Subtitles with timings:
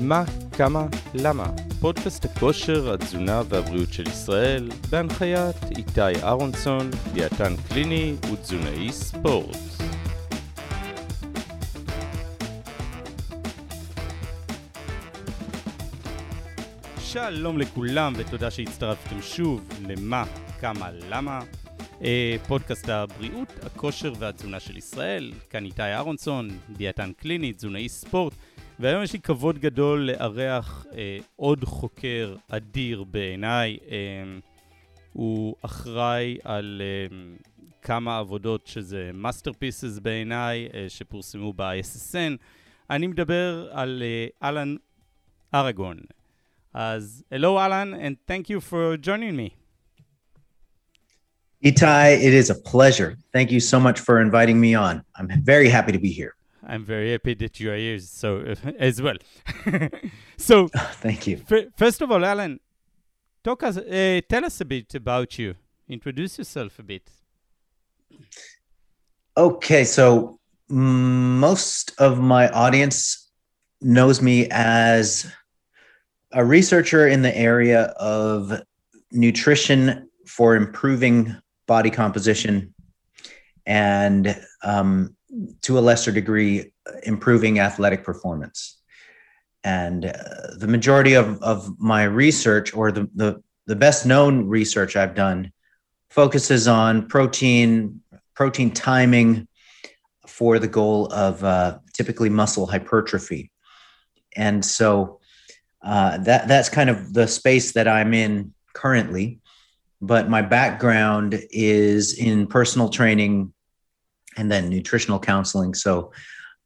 [0.00, 1.46] מה, כמה, למה?
[1.80, 9.56] פודקאסט הכושר, התזונה והבריאות של ישראל, בהנחיית איתי אהרונסון, דיאטן קליני ותזונאי ספורט.
[16.98, 20.24] שלום לכולם ותודה שהצטרפתם שוב למה,
[20.60, 21.40] כמה, למה.
[22.02, 25.32] אה, פודקאסט הבריאות, הכושר והתזונה של ישראל.
[25.50, 28.34] כאן איתי אהרונסון, דיאטן קליני, תזונאי ספורט.
[28.80, 33.78] והיום יש לי כבוד גדול לארח אה, עוד חוקר אדיר בעיניי.
[33.90, 33.96] אה,
[35.12, 37.16] הוא אחראי על אה,
[37.82, 42.36] כמה עבודות שזה מאסטרפיסס בעיניי, אה, שפורסמו ב-ISSN.
[42.90, 44.76] אני מדבר על אה, אלן
[45.54, 45.96] ארגון.
[46.74, 49.50] אז, hello Alan, and thank you for joining me.
[51.64, 53.16] Itai, it is a pleasure.
[53.32, 55.02] Thank you so much for inviting me on.
[55.16, 56.37] I'm very happy to be here.
[56.68, 59.16] I'm very happy that you are here so as well.
[60.36, 60.68] so
[61.00, 61.40] thank you.
[61.50, 62.60] F- first of all, Alan,
[63.42, 65.54] talk us, uh, tell us a bit about you.
[65.88, 67.10] Introduce yourself a bit.
[69.36, 70.38] Okay, so
[70.68, 73.30] most of my audience
[73.80, 75.32] knows me as
[76.32, 78.60] a researcher in the area of
[79.12, 81.34] nutrition for improving
[81.66, 82.74] body composition
[83.64, 85.16] and um,
[85.62, 88.80] to a lesser degree, improving athletic performance.
[89.64, 90.12] And uh,
[90.56, 95.52] the majority of, of my research, or the, the, the best known research I've done,
[96.10, 98.00] focuses on protein,
[98.34, 99.46] protein timing
[100.26, 103.50] for the goal of uh, typically muscle hypertrophy.
[104.36, 105.20] And so
[105.82, 109.40] uh, that that's kind of the space that I'm in currently.
[110.00, 113.52] But my background is in personal training
[114.38, 115.74] and then nutritional counseling.
[115.74, 116.12] So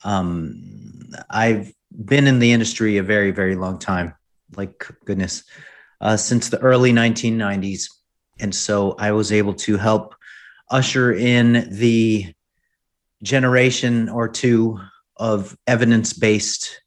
[0.04, 1.72] um, I've
[2.04, 4.14] been in the industry a very, very long time,
[4.56, 5.44] like goodness,
[6.00, 7.86] uh, since the early 1990s.
[8.40, 10.14] And so I was able to help
[10.70, 12.32] usher in the
[13.22, 14.80] generation or two
[15.16, 16.82] of evidence based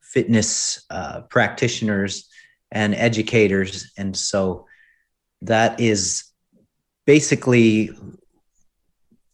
[0.00, 2.28] fitness uh, practitioners
[2.70, 3.92] and educators.
[3.96, 4.66] And so
[5.42, 6.24] that is
[7.06, 7.90] basically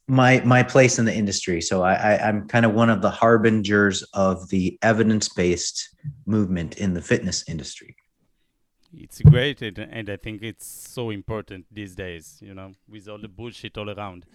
[0.09, 1.61] my my place in the industry.
[1.61, 5.97] So I, I am kind of one of the harbingers of the evidence based
[6.27, 7.97] movement in the fitness industry.
[8.97, 12.39] It's great, and, and I think it's so important these days.
[12.41, 14.27] You know, with all the bullshit all around.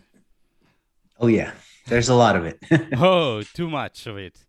[1.19, 1.51] Oh yeah,
[1.87, 2.59] there's a lot of it.
[2.97, 4.45] oh, too much of it.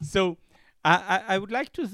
[0.00, 0.38] So
[0.84, 1.88] I, I, I would like to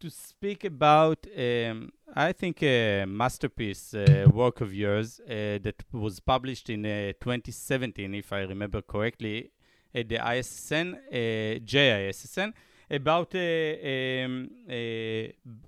[0.00, 6.20] to speak about, um, I think, a masterpiece uh, work of yours uh, that was
[6.20, 9.50] published in uh, 2017, if I remember correctly,
[9.94, 12.52] at the ISSN, uh, JISSN,
[12.90, 14.50] about uh, um,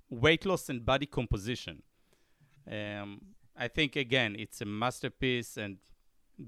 [0.09, 1.83] weight loss and body composition.
[2.71, 3.21] Um,
[3.57, 5.79] I think, again, it's a masterpiece and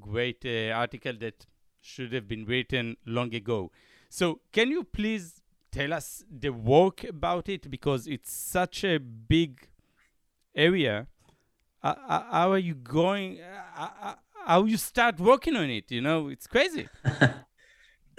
[0.01, 1.47] great uh, article that
[1.81, 3.71] should have been written long ago.
[4.09, 5.42] So, can you please
[5.73, 9.67] tell us the work about it because it's such a big
[10.55, 11.07] area.
[11.83, 13.41] Uh, uh, how are you going?
[13.77, 15.91] Uh, uh how you start working on it?
[15.91, 16.89] You know, it's crazy.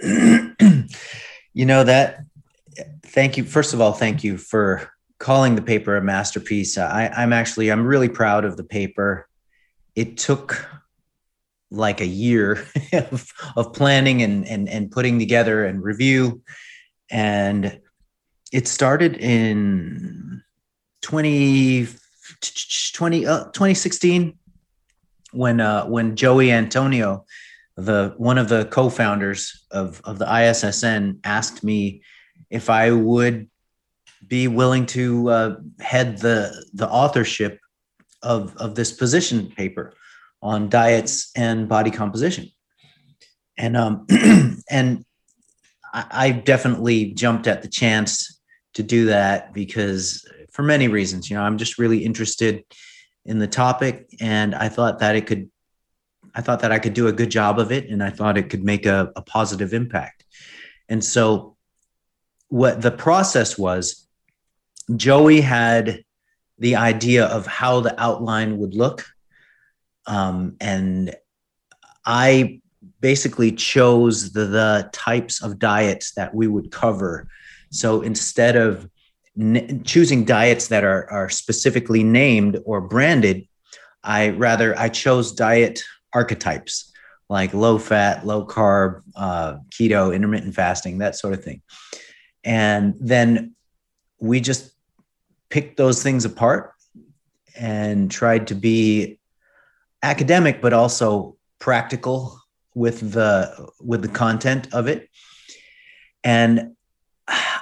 [0.00, 2.20] you know that.
[3.02, 3.44] Thank you.
[3.44, 6.76] First of all, thank you for calling the paper a masterpiece.
[6.76, 9.28] I, I'm actually I'm really proud of the paper.
[9.94, 10.66] It took
[11.70, 16.42] like a year of, of planning and, and and putting together and review
[17.10, 17.80] and
[18.52, 20.42] it started in
[21.02, 21.88] 20,
[22.92, 24.38] 20 uh, 2016
[25.34, 27.26] when uh, when Joey Antonio,
[27.76, 32.02] the one of the co-founders of of the ISSN, asked me
[32.50, 33.48] if I would
[34.26, 37.58] be willing to uh, head the the authorship
[38.22, 39.92] of of this position paper
[40.40, 42.48] on diets and body composition,
[43.58, 44.06] and um
[44.70, 45.04] and
[45.94, 48.40] I, I definitely jumped at the chance
[48.74, 52.64] to do that because for many reasons, you know, I'm just really interested
[53.24, 55.50] in the topic and I thought that it could
[56.36, 58.50] I thought that I could do a good job of it and I thought it
[58.50, 60.24] could make a, a positive impact.
[60.88, 61.56] And so
[62.48, 64.08] what the process was
[64.96, 66.02] Joey had
[66.58, 69.06] the idea of how the outline would look.
[70.06, 71.14] Um, and
[72.04, 72.60] I
[73.00, 77.28] basically chose the, the types of diets that we would cover.
[77.70, 78.88] So instead of
[79.38, 83.46] n- choosing diets that are, are specifically named or branded,
[84.02, 85.82] I rather I chose diet
[86.12, 86.92] archetypes
[87.28, 91.62] like low fat, low carb, uh, keto, intermittent fasting, that sort of thing.
[92.44, 93.54] And then
[94.20, 94.72] we just
[95.48, 96.72] picked those things apart
[97.56, 99.18] and tried to be
[100.02, 102.38] academic but also practical
[102.74, 105.08] with the with the content of it.
[106.22, 106.76] And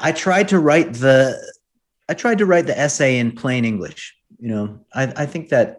[0.00, 1.41] i tried to write the
[2.09, 4.12] i tried to write the essay in plain english
[4.43, 4.81] you know?
[4.93, 5.79] I, I think that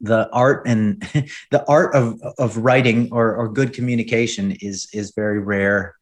[0.00, 1.02] the art and
[1.50, 5.94] the art of of writing or, or good communication is is very rare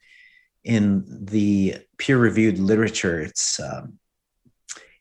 [0.62, 3.20] in the peer reviewed literature.
[3.20, 3.98] It's um,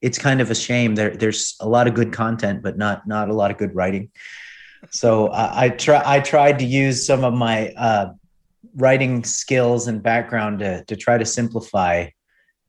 [0.02, 0.96] it's kind of a shame.
[0.96, 4.10] There there's a lot of good content but not not a lot of good writing
[4.90, 8.14] so I, I try I tried to use some of my uh,
[8.76, 12.08] writing skills and background to to try to simplify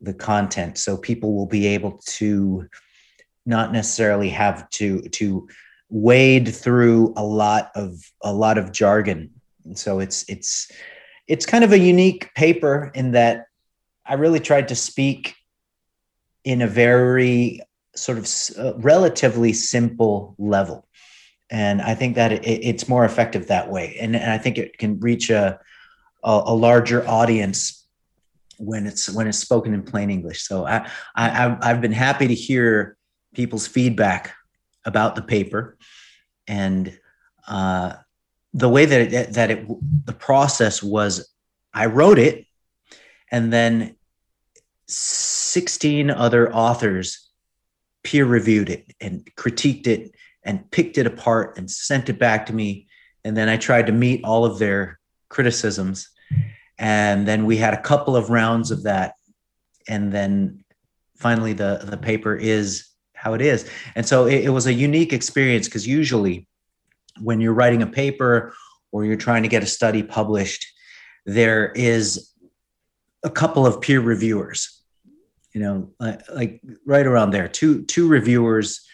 [0.01, 2.69] the content so people will be able to
[3.47, 5.49] not necessarily have to to
[5.91, 9.31] wade through a lot of a lot of jargon.
[9.65, 10.71] And so it's it's
[11.27, 13.47] it's kind of a unique paper in that
[14.07, 15.35] i really tried to speak
[16.45, 17.61] in a very
[17.97, 18.29] sort of
[18.59, 20.87] uh, relatively simple level
[21.51, 23.97] and i think that it, it's more effective that way.
[24.01, 25.61] And, and i think it can reach a,
[26.23, 27.87] a, a larger audience
[28.59, 30.43] when it's when it's spoken in plain english.
[30.43, 32.97] So I, I i've been happy to hear
[33.35, 34.33] people's feedback
[34.85, 35.77] about the paper.
[36.47, 36.99] And
[37.49, 37.95] uh,
[38.55, 39.67] the way that it, that it
[40.07, 41.29] the process was
[41.75, 42.47] i wrote it
[43.31, 43.97] and then
[44.87, 47.29] 16 other authors
[48.05, 50.15] peer reviewed it and critiqued it
[50.45, 52.87] and picked it apart and sent it back to me.
[53.25, 56.09] And then I tried to meet all of their criticisms.
[56.79, 59.15] And then we had a couple of rounds of that.
[59.89, 60.65] And then
[61.17, 63.69] finally, the, the paper is how it is.
[63.95, 66.47] And so it, it was a unique experience because usually
[67.21, 68.53] when you're writing a paper
[68.93, 70.67] or you're trying to get a study published,
[71.25, 72.31] there is
[73.23, 74.83] a couple of peer reviewers,
[75.53, 78.87] you know, like, like right around there, two two reviewers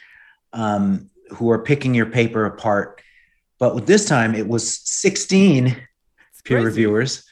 [0.52, 3.00] um, who are picking your paper apart.
[3.58, 6.64] But this time, it was 16 it's peer crazy.
[6.64, 7.24] reviewers.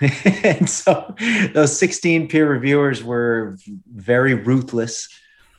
[0.44, 1.14] and so
[1.54, 3.56] those 16 peer reviewers were
[3.86, 5.08] very ruthless,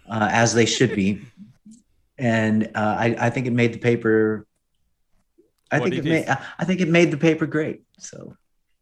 [0.10, 1.22] uh, as they should be.
[2.18, 4.48] And uh, I, I, think it made the paper.
[5.72, 6.28] I what think it, made.
[6.28, 7.84] I think it made the paper great.
[8.00, 8.36] So,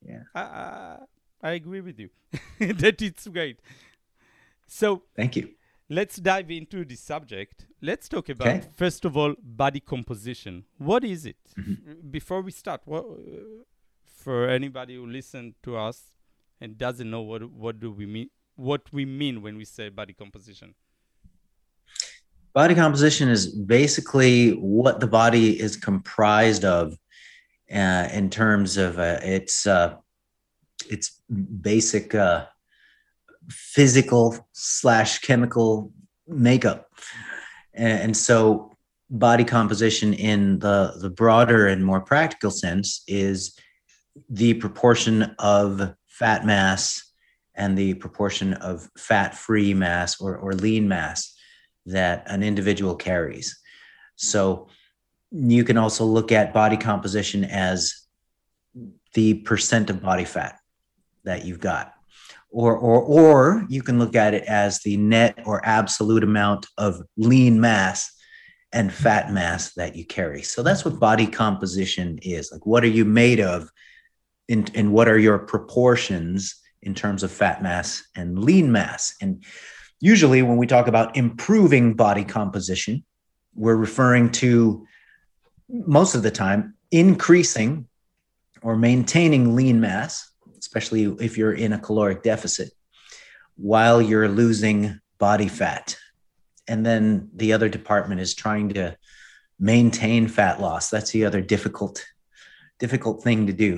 [0.05, 0.23] yeah.
[0.33, 0.97] I,
[1.41, 2.09] I agree with you
[2.59, 3.59] that it's great.
[4.67, 5.54] So, thank you
[5.89, 7.65] let's dive into the subject.
[7.81, 8.67] Let's talk about okay.
[8.75, 10.65] first of all body composition.
[10.77, 11.37] What is it?
[11.57, 12.09] Mm-hmm.
[12.09, 13.63] Before we start, what, uh,
[14.05, 16.11] for anybody who listen to us
[16.59, 20.13] and doesn't know what what do we mean what we mean when we say body
[20.13, 20.73] composition.
[22.53, 26.97] Body composition is basically what the body is comprised of
[27.71, 29.95] uh, in terms of uh, its uh,
[30.89, 31.21] its
[31.61, 32.45] basic uh,
[33.49, 35.91] physical slash chemical
[36.27, 36.89] makeup.
[37.73, 38.71] And, so
[39.09, 43.57] body composition in the, the broader and more practical sense is
[44.29, 47.11] the proportion of fat mass
[47.53, 51.35] and the proportion of fat free mass or, or lean mass
[51.85, 53.59] that an individual carries.
[54.15, 54.67] So
[55.31, 58.05] you can also look at body composition as
[59.13, 60.59] the percent of body fat
[61.23, 61.94] that you've got
[62.55, 67.01] or or or you can look at it as the net or absolute amount of
[67.17, 68.09] lean mass
[68.71, 70.41] and fat mass that you carry.
[70.41, 72.51] So that's what body composition is.
[72.53, 73.69] Like what are you made of
[74.47, 79.15] and, and what are your proportions in terms of fat mass and lean mass?
[79.21, 79.43] And
[79.99, 83.03] usually when we talk about improving body composition,
[83.53, 84.85] we're referring to
[85.69, 87.87] most of the time increasing
[88.61, 90.31] or maintaining lean mass
[90.65, 92.69] especially if you're in a caloric deficit,
[93.55, 95.97] while you're losing body fat.
[96.67, 98.97] And then the other department is trying to
[99.59, 100.89] maintain fat loss.
[100.89, 102.03] That's the other difficult,
[102.79, 103.73] difficult thing to do.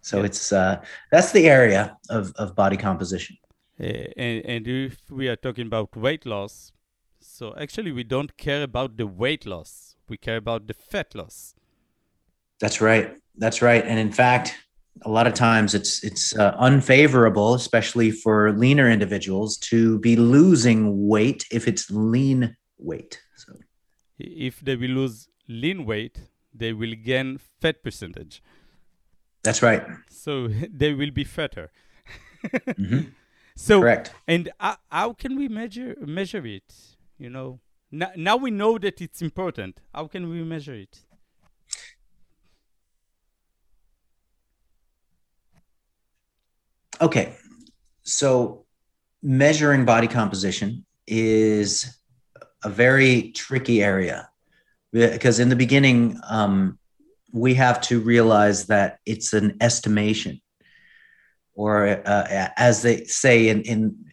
[0.00, 0.26] So yeah.
[0.28, 0.74] it's uh,
[1.12, 3.36] that's the area of, of body composition.
[3.78, 6.72] Uh, and, and if we are talking about weight loss,
[7.18, 9.96] so actually we don't care about the weight loss.
[10.08, 11.54] We care about the fat loss.
[12.60, 13.16] That's right.
[13.36, 13.84] That's right.
[13.84, 14.56] And in fact,
[15.02, 21.08] a lot of times it's it's uh, unfavorable especially for leaner individuals to be losing
[21.08, 23.20] weight if it's lean weight.
[23.36, 23.54] So
[24.18, 26.20] if they will lose lean weight
[26.52, 28.42] they will gain fat percentage.
[29.42, 29.82] That's right.
[30.10, 31.70] So they will be fatter.
[32.44, 33.00] Mm-hmm.
[33.56, 34.12] so correct.
[34.26, 36.74] and uh, how can we measure measure it?
[37.18, 39.80] You know now, now we know that it's important.
[39.94, 41.00] How can we measure it
[47.00, 47.34] Okay.
[48.02, 48.66] So
[49.22, 51.98] measuring body composition is
[52.64, 54.28] a very tricky area
[54.92, 56.78] because in the beginning um,
[57.32, 60.40] we have to realize that it's an estimation
[61.54, 64.04] or uh, as they say in, in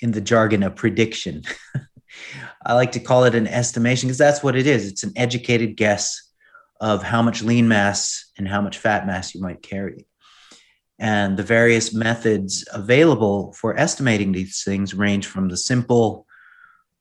[0.00, 1.42] in the jargon a prediction
[2.66, 5.76] i like to call it an estimation because that's what it is it's an educated
[5.76, 6.30] guess
[6.80, 10.06] of how much lean mass and how much fat mass you might carry
[11.00, 16.26] and the various methods available for estimating these things range from the simple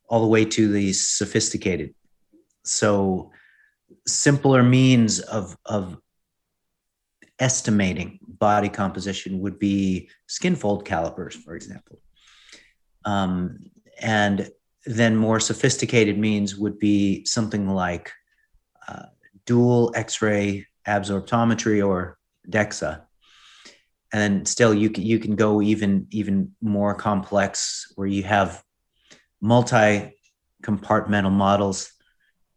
[0.08, 1.94] all the way to the sophisticated.
[2.63, 3.32] So,
[4.08, 5.98] simpler means of, of
[7.39, 12.00] estimating body composition would be skin fold calipers, for example.
[13.06, 13.70] Um,
[14.01, 14.50] and
[14.86, 18.12] then more sophisticated means would be something like
[18.88, 19.08] uh,
[19.46, 22.18] dual X ray absorptiometry or
[22.50, 23.01] DEXA
[24.12, 28.63] and then still you can you can go even even more complex where you have
[29.42, 30.16] multi
[30.63, 31.92] compartmental models.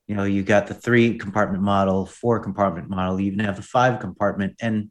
[0.07, 3.63] You know you got the three compartment model four compartment model you even have the
[3.63, 4.91] five compartment and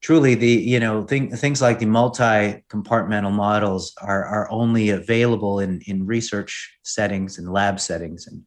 [0.00, 5.60] truly the you know thing, things like the multi compartmental models are are only available
[5.60, 8.42] in in research settings and lab settings and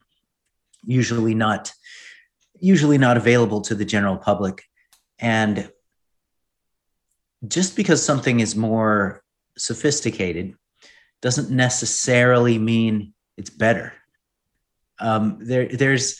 [0.85, 1.73] usually not
[2.59, 4.63] usually not available to the general public.
[5.19, 5.69] And
[7.47, 9.23] just because something is more
[9.57, 10.55] sophisticated
[11.21, 13.93] doesn't necessarily mean it's better.
[14.99, 16.19] Um, there, there's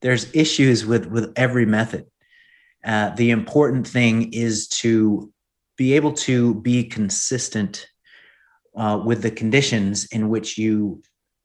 [0.00, 2.06] there's issues with with every method.
[2.84, 5.32] Uh, the important thing is to
[5.76, 7.86] be able to be consistent
[8.76, 11.02] uh, with the conditions in which you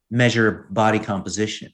[0.10, 1.74] measure body composition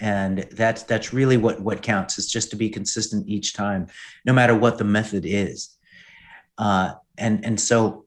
[0.00, 3.86] and that's that's really what what counts is just to be consistent each time
[4.24, 5.75] no matter what the method is
[6.58, 8.04] uh, and and so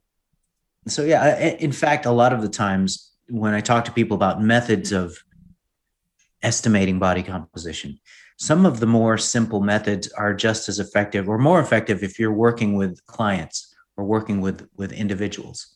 [0.88, 4.41] so yeah in fact a lot of the times when i talk to people about
[4.41, 5.18] methods of
[6.41, 8.00] estimating body composition
[8.39, 12.34] some of the more simple methods are just as effective or more effective if you're
[12.34, 15.75] working with clients or working with with individuals.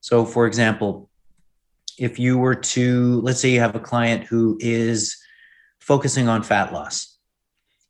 [0.00, 1.08] So for example
[1.98, 5.16] if you were to let's say you have a client who is
[5.78, 7.18] focusing on fat loss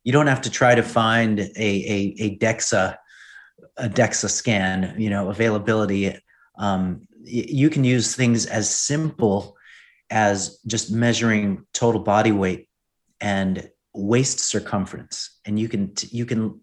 [0.04, 2.96] you don't have to try to find a, a, a dexa
[3.76, 6.16] a DEXA scan, you know, availability,
[6.58, 9.56] um, you can use things as simple
[10.10, 12.68] as just measuring total body weight
[13.20, 16.60] and waist circumference, and you can you can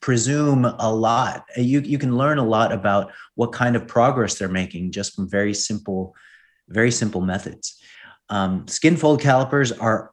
[0.00, 1.44] presume a lot.
[1.56, 5.28] You you can learn a lot about what kind of progress they're making just from
[5.28, 6.14] very simple,
[6.68, 7.80] very simple methods.
[8.30, 10.12] Um, skin fold calipers are,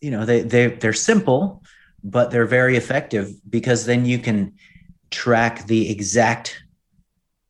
[0.00, 1.63] you know, they they they're simple
[2.04, 4.52] but they're very effective because then you can
[5.10, 6.62] track the exact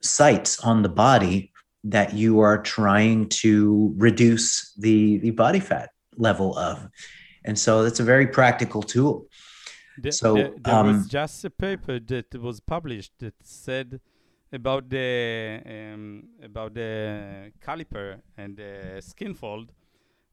[0.00, 6.56] sites on the body that you are trying to reduce the, the body fat level
[6.56, 6.88] of.
[7.44, 9.26] And so that's a very practical tool.
[9.98, 14.00] The, so there, there um, was just a paper that was published that said
[14.52, 19.72] about the um, about the caliper and the skin fold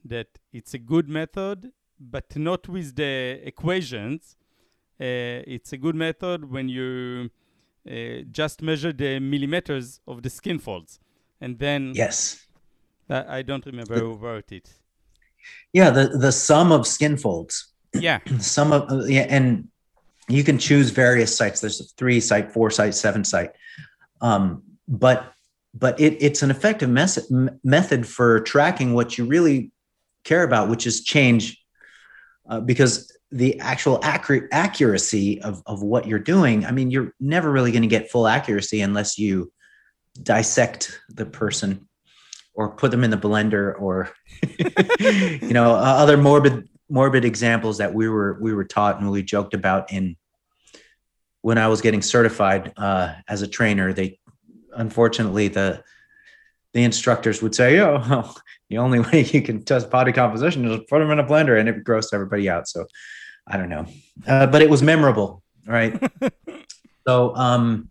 [0.05, 1.71] that it's a good method
[2.09, 4.35] but not with the equations.
[4.99, 7.29] Uh, it's a good method when you
[7.89, 10.99] uh, just measure the millimeters of the skin folds.
[11.39, 11.93] And then.
[11.95, 12.45] Yes.
[13.09, 14.69] I, I don't remember the, who wrote it.
[15.73, 17.67] Yeah, the, the sum of skin folds.
[17.93, 18.19] Yeah.
[18.39, 19.67] Some of, uh, yeah, and
[20.27, 21.61] you can choose various sites.
[21.61, 23.51] There's three site, four site, seven site.
[24.21, 25.33] Um, but
[25.73, 27.31] but it, it's an effective mes-
[27.63, 29.71] method for tracking what you really
[30.25, 31.60] care about, which is change
[32.49, 37.51] uh, because the actual accurate accuracy of, of what you're doing, I mean, you're never
[37.51, 39.51] really going to get full accuracy unless you
[40.21, 41.87] dissect the person
[42.53, 44.11] or put them in the blender or
[44.59, 49.23] you know uh, other morbid morbid examples that we were we were taught and we
[49.23, 50.15] joked about in
[51.41, 53.93] when I was getting certified uh, as a trainer.
[53.93, 54.19] They
[54.75, 55.83] unfortunately the
[56.73, 58.33] the instructors would say, "Oh,
[58.71, 61.69] the only way you can test body composition is put them in a blender and
[61.69, 62.67] it grossed everybody out.
[62.67, 62.87] So
[63.45, 63.85] I don't know,
[64.27, 66.01] uh, but it was memorable, right?
[67.07, 67.89] so, um,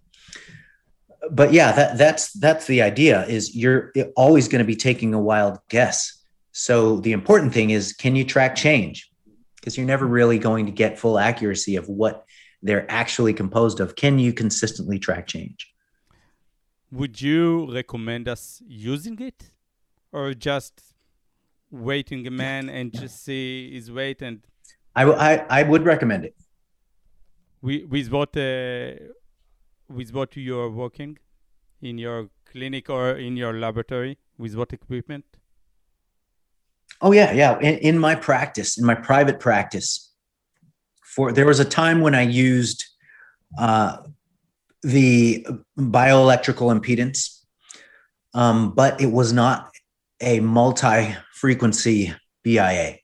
[1.30, 3.26] but yeah, that that's that's the idea.
[3.26, 6.16] Is you're always going to be taking a wild guess.
[6.52, 9.10] So the important thing is, can you track change?
[9.56, 12.25] Because you're never really going to get full accuracy of what
[12.62, 13.94] they're actually composed of.
[13.94, 15.72] Can you consistently track change?
[16.90, 19.50] Would you recommend us using it?
[20.12, 20.83] Or just
[21.71, 24.40] waiting a man and just see his weight and
[24.97, 26.35] I, I, I would recommend it
[27.62, 28.93] with, with what uh,
[29.88, 31.19] with what you are working
[31.81, 34.19] in your clinic or in your laboratory?
[34.38, 35.25] With what equipment?
[37.02, 37.59] Oh yeah, yeah.
[37.59, 40.12] In, in my practice, in my private practice,
[41.02, 42.85] for there was a time when I used
[43.59, 43.99] uh,
[44.83, 45.47] the
[45.79, 47.40] bioelectrical impedance,
[48.35, 49.71] um, but it was not
[50.21, 52.99] a multi-frequency BIA.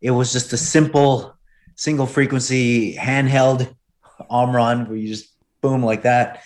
[0.00, 1.36] It was just a simple
[1.74, 3.74] single frequency handheld
[4.28, 6.42] Omron where you just boom like that.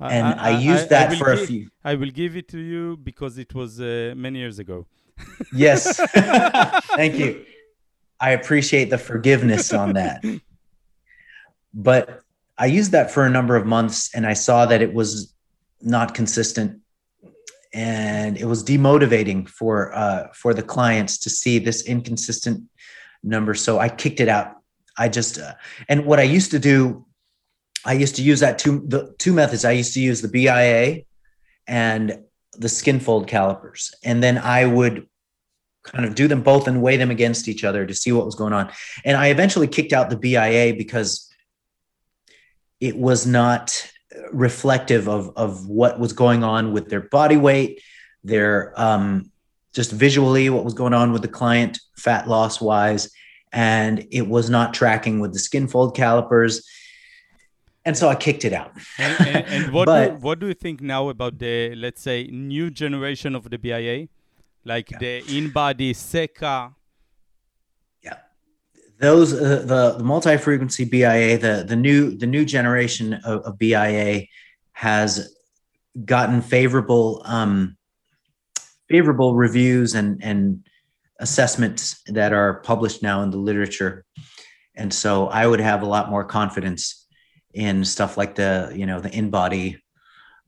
[0.00, 1.70] And I, I, I used that I for give, a few.
[1.84, 4.86] I will give it to you because it was uh, many years ago.
[5.52, 6.00] yes.
[6.96, 7.44] Thank you.
[8.18, 10.24] I appreciate the forgiveness on that.
[11.74, 12.22] But
[12.58, 15.34] I used that for a number of months and I saw that it was
[15.82, 16.79] not consistent
[17.72, 22.64] and it was demotivating for uh, for the clients to see this inconsistent
[23.22, 23.54] number.
[23.54, 24.56] So I kicked it out.
[24.98, 25.54] I just uh,
[25.88, 27.06] and what I used to do,
[27.84, 29.64] I used to use that two the two methods.
[29.64, 31.02] I used to use the BIA
[31.66, 32.24] and
[32.58, 35.06] the skinfold calipers, and then I would
[35.84, 38.34] kind of do them both and weigh them against each other to see what was
[38.34, 38.70] going on.
[39.04, 41.32] And I eventually kicked out the BIA because
[42.80, 43.90] it was not
[44.32, 47.82] reflective of of what was going on with their body weight,
[48.24, 49.30] their um,
[49.72, 53.10] just visually what was going on with the client fat loss wise,
[53.52, 56.66] and it was not tracking with the skin fold calipers.
[57.84, 58.72] And so I kicked it out.
[58.98, 62.28] and, and, and what but, do, what do you think now about the let's say
[62.30, 64.08] new generation of the BIA,
[64.64, 64.98] like yeah.
[64.98, 66.74] the InBody Seca?
[69.00, 74.26] Those uh, the, the multi-frequency BIA, the the new the new generation of, of BIA
[74.72, 75.34] has
[76.04, 77.76] gotten favorable um,
[78.88, 80.66] favorable reviews and and
[81.18, 84.04] assessments that are published now in the literature,
[84.76, 87.06] and so I would have a lot more confidence
[87.54, 89.78] in stuff like the you know the InBody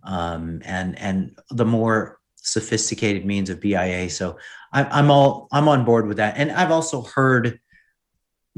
[0.05, 4.11] um, and and the more sophisticated means of BIA.
[4.11, 4.37] So
[4.75, 7.59] I'm I'm all I'm on board with that, and I've also heard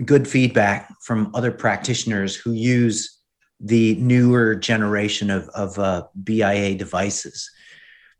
[0.05, 3.21] good feedback from other practitioners who use
[3.61, 7.51] the newer generation of, of uh, BIA devices.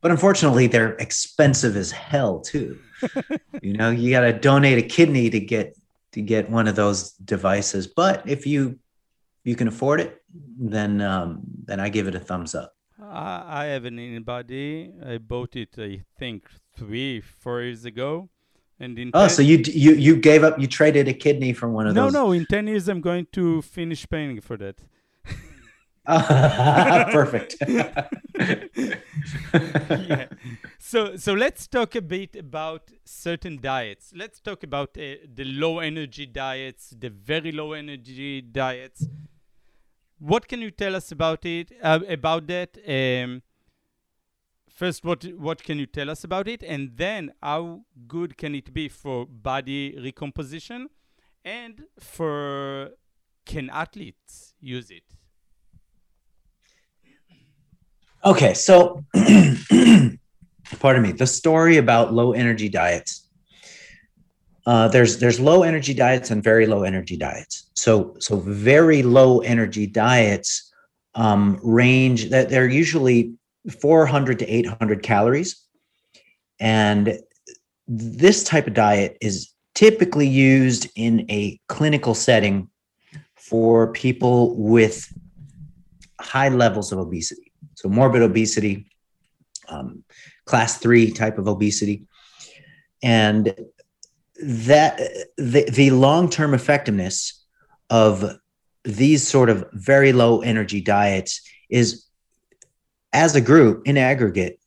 [0.01, 2.79] But unfortunately, they're expensive as hell too.
[3.63, 5.77] you know, you got to donate a kidney to get
[6.13, 7.87] to get one of those devices.
[7.87, 8.79] But if you
[9.43, 10.23] you can afford it,
[10.59, 12.75] then um, then I give it a thumbs up.
[13.01, 15.07] I have an InBody.
[15.07, 18.31] I bought it, I think, three, four years ago.
[18.81, 20.59] And in oh, 10, so you you you gave up?
[20.59, 22.13] You traded a kidney from one of no, those?
[22.13, 22.33] No, no.
[22.33, 24.81] In ten years, I'm going to finish paying for that.
[26.07, 27.57] Perfect.
[27.69, 28.09] yeah.
[30.79, 34.13] So so let's talk a bit about certain diets.
[34.15, 39.07] Let's talk about uh, the low energy diets, the very low energy diets.
[40.19, 41.73] What can you tell us about it?
[41.83, 42.77] Uh, about that?
[42.87, 43.43] Um,
[44.75, 46.63] first what what can you tell us about it?
[46.63, 50.89] And then how good can it be for body recomposition
[51.45, 52.91] and for
[53.47, 55.05] can athletes use it?
[58.25, 59.05] Okay so
[60.81, 63.31] pardon me the story about low energy diets.
[64.67, 67.71] Uh, there's there's low energy diets and very low energy diets.
[67.75, 70.73] So so very low energy diets
[71.15, 73.35] um, range that they're usually
[73.81, 75.65] 400 to 800 calories.
[76.61, 77.19] And
[77.87, 82.69] this type of diet is typically used in a clinical setting
[83.37, 85.13] for people with
[86.21, 87.53] high levels of obesity.
[87.75, 88.87] So, morbid obesity,
[89.69, 90.05] um,
[90.45, 92.05] class three type of obesity.
[93.03, 93.55] And
[94.43, 94.99] that
[95.37, 97.45] the, the long-term effectiveness
[97.91, 98.39] of
[98.85, 102.07] these sort of very low energy diets is
[103.15, 104.59] as a group in aggregate,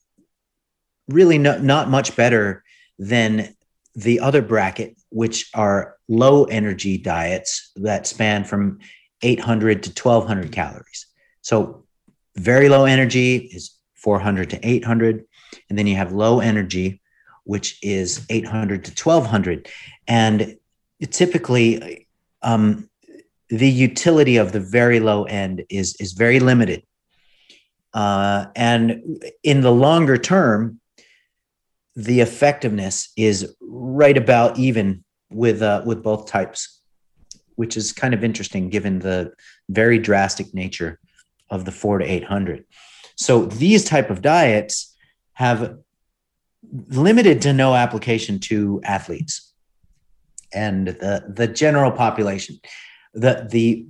[1.09, 2.63] really not, not much better
[2.97, 3.55] than
[3.93, 8.79] the other bracket, which are low energy diets that span from
[9.21, 11.07] 800 to 1200 calories.
[11.41, 11.83] So,
[12.35, 15.25] very low energy is 400 to 800.
[15.69, 17.01] And then you have low energy,
[17.45, 19.67] which is 800 to 1200.
[20.07, 20.57] And
[21.09, 22.07] typically,
[22.43, 22.89] um,
[23.49, 26.83] the utility of the very low end is, is very limited
[27.97, 29.01] uh, and
[29.41, 30.79] in the longer term,
[31.95, 36.79] the effectiveness is right about even with uh, with both types,
[37.55, 39.33] which is kind of interesting given the
[39.69, 40.99] very drastic nature
[41.49, 42.65] of the four to eight hundred.
[43.15, 44.95] So these type of diets
[45.33, 45.77] have
[46.89, 49.53] limited to no application to athletes
[50.53, 52.59] and the the general population.
[53.15, 53.87] The the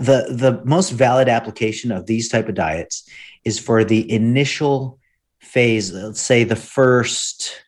[0.00, 3.08] the the most valid application of these type of diets
[3.44, 4.98] is for the initial
[5.40, 7.62] phase let's say the first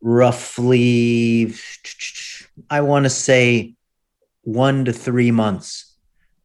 [0.00, 1.52] roughly
[2.70, 3.74] i want to say
[4.42, 5.96] 1 to 3 months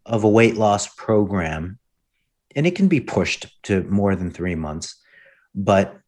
[0.05, 1.77] of a weight loss program.
[2.55, 4.95] And it can be pushed to more than 3 months
[5.53, 5.99] but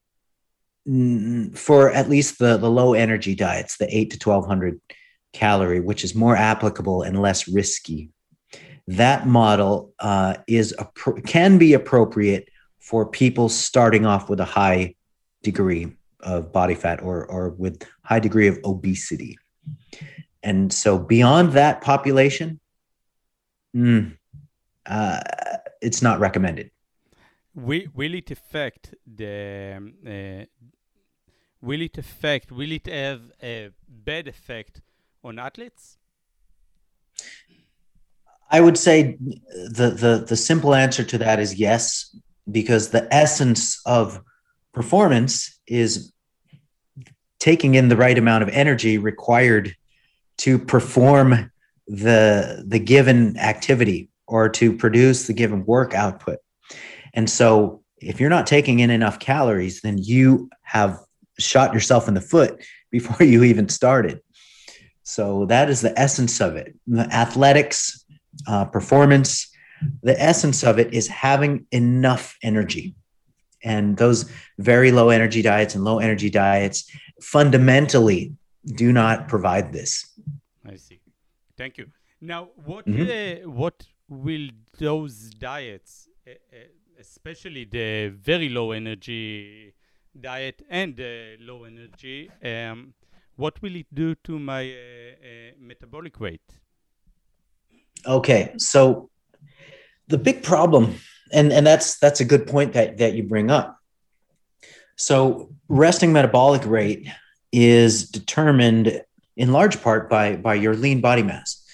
[1.55, 4.81] for at least the the low energy diets the 8 to 1200
[5.33, 8.09] calorie which is more applicable and less risky
[8.97, 10.75] that model uh, is
[11.25, 12.49] can be appropriate
[12.79, 14.95] for people starting off with a high
[15.43, 19.37] degree of body fat or or with high degree of obesity.
[20.43, 22.59] And so beyond that population
[23.75, 24.17] mm,
[24.85, 25.19] uh,
[25.81, 26.71] it's not recommended.
[27.53, 30.45] Will, will it affect the um, uh,
[31.61, 34.81] will it affect will it have a bad effect
[35.23, 35.97] on athletes
[38.51, 42.15] I would say the, the the simple answer to that is yes,
[42.51, 44.21] because the essence of
[44.73, 46.11] performance is
[47.39, 49.75] taking in the right amount of energy required
[50.39, 51.49] to perform
[51.87, 56.39] the the given activity or to produce the given work output.
[57.13, 60.99] And so if you're not taking in enough calories, then you have
[61.39, 64.21] shot yourself in the foot before you even started.
[65.03, 66.75] So that is the essence of it.
[66.87, 68.00] The athletics
[68.47, 69.49] uh, performance.
[70.03, 72.95] The essence of it is having enough energy.
[73.63, 76.89] And those very low energy diets and low energy diets
[77.21, 78.33] fundamentally
[78.65, 80.05] do not provide this.
[80.65, 80.99] I see.
[81.57, 81.87] Thank you.
[82.19, 83.47] Now, what mm-hmm.
[83.47, 86.07] uh, what will those diets,
[86.99, 89.73] especially the very low energy
[90.19, 92.93] diet and the low energy, um,
[93.35, 96.60] what will it do to my uh, uh metabolic rate?
[98.05, 99.09] Okay, so
[100.07, 100.95] the big problem,
[101.31, 103.79] and and that's that's a good point that that you bring up.
[104.95, 107.07] So resting metabolic rate
[107.51, 109.03] is determined
[109.35, 111.65] in large part by by your lean body mass.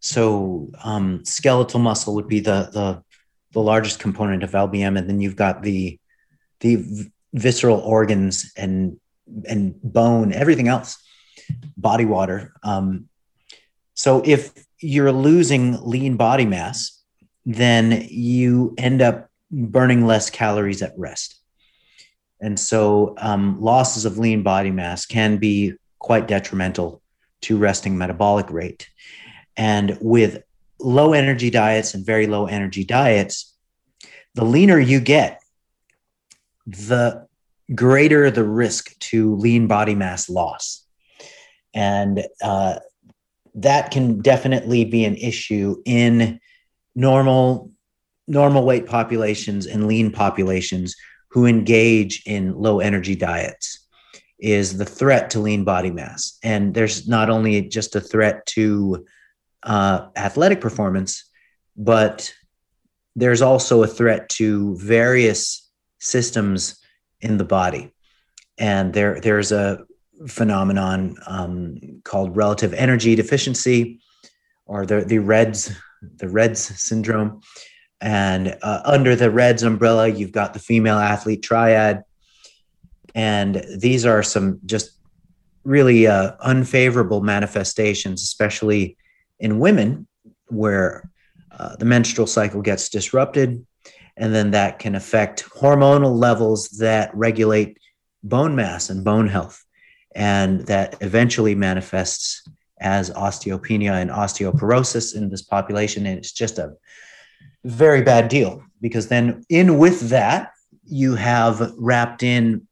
[0.00, 3.02] So um, skeletal muscle would be the the
[3.52, 5.98] the largest component of LBM, and then you've got the
[6.60, 8.98] the visceral organs and
[9.46, 10.98] and bone, everything else,
[11.76, 12.52] body water.
[12.62, 13.08] Um,
[13.98, 17.02] so if you're losing lean body mass,
[17.44, 21.40] then you end up burning less calories at rest.
[22.40, 27.02] And so um, losses of lean body mass can be quite detrimental
[27.40, 28.88] to resting metabolic rate.
[29.56, 30.44] And with
[30.78, 33.52] low energy diets and very low energy diets,
[34.36, 35.42] the leaner you get,
[36.68, 37.26] the
[37.74, 40.86] greater the risk to lean body mass loss.
[41.74, 42.78] And uh,
[43.62, 46.40] that can definitely be an issue in
[46.94, 47.70] normal
[48.26, 50.94] normal weight populations and lean populations
[51.30, 53.86] who engage in low energy diets
[54.38, 56.38] is the threat to lean body mass.
[56.42, 59.06] And there's not only just a threat to
[59.62, 61.24] uh, athletic performance
[61.78, 62.34] but
[63.14, 65.68] there's also a threat to various
[66.00, 66.78] systems
[67.20, 67.94] in the body.
[68.58, 69.84] And there there's a
[70.26, 74.00] phenomenon um, called relative energy deficiency,
[74.66, 75.72] or the the REDS
[76.16, 77.40] the REDS syndrome.
[78.00, 82.04] And uh, under the REDS umbrella, you've got the female athlete triad,
[83.14, 84.92] and these are some just
[85.64, 88.96] really uh, unfavorable manifestations, especially
[89.40, 90.06] in women,
[90.46, 91.10] where
[91.50, 93.66] uh, the menstrual cycle gets disrupted,
[94.16, 97.78] and then that can affect hormonal levels that regulate
[98.22, 99.64] bone mass and bone health
[100.14, 102.46] and that eventually manifests
[102.80, 106.06] as osteopenia and osteoporosis in this population.
[106.06, 106.74] And it's just a
[107.64, 110.52] very bad deal because then, in with that,
[110.84, 112.66] you have wrapped in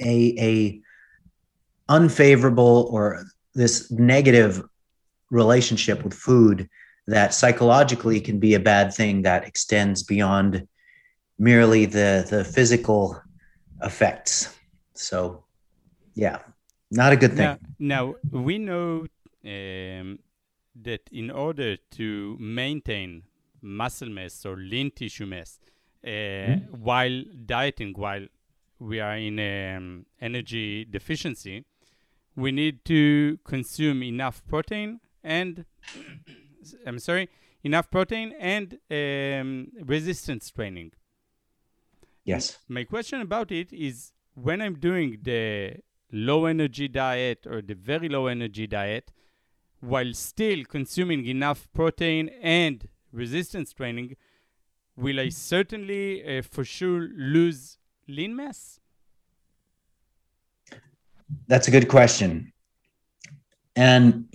[0.00, 0.80] a, a
[1.88, 4.62] unfavorable or this negative
[5.30, 6.68] relationship with food
[7.06, 10.66] that psychologically can be a bad thing that extends beyond
[11.38, 13.20] merely the the physical
[13.82, 14.56] effects
[14.94, 15.43] so
[16.14, 16.38] yeah,
[16.90, 17.44] not a good thing.
[17.44, 19.06] Now, now we know
[19.44, 20.18] um,
[20.82, 23.24] that in order to maintain
[23.60, 25.58] muscle mass or lean tissue mass
[26.04, 26.82] uh, mm-hmm.
[26.82, 28.26] while dieting, while
[28.78, 31.64] we are in um, energy deficiency,
[32.36, 35.64] we need to consume enough protein and
[36.86, 37.28] I'm sorry,
[37.62, 40.92] enough protein and um, resistance training.
[42.24, 42.58] Yes.
[42.68, 45.76] My question about it is when I'm doing the
[46.14, 49.10] low energy diet or the very low energy diet,
[49.80, 54.16] while still consuming enough protein and resistance training,
[54.96, 58.78] will I certainly uh, for sure lose lean mass?
[61.48, 62.52] That's a good question.
[63.74, 64.32] And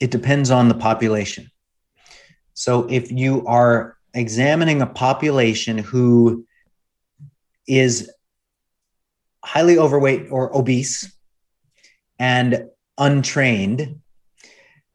[0.00, 1.48] it depends on the population.
[2.54, 6.44] So if you are examining a population who
[7.68, 8.10] is
[9.44, 11.12] highly overweight or obese
[12.18, 14.00] and untrained,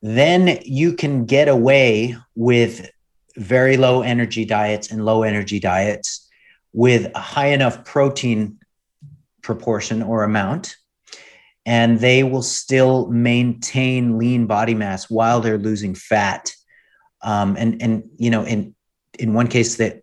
[0.01, 2.89] then you can get away with
[3.35, 6.29] very low energy diets and low energy diets
[6.73, 8.59] with a high enough protein
[9.41, 10.75] proportion or amount
[11.65, 16.51] and they will still maintain lean body mass while they're losing fat.
[17.21, 18.75] Um, and and you know in
[19.17, 20.01] in one case that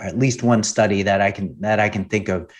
[0.00, 2.50] at least one study that i can that i can think of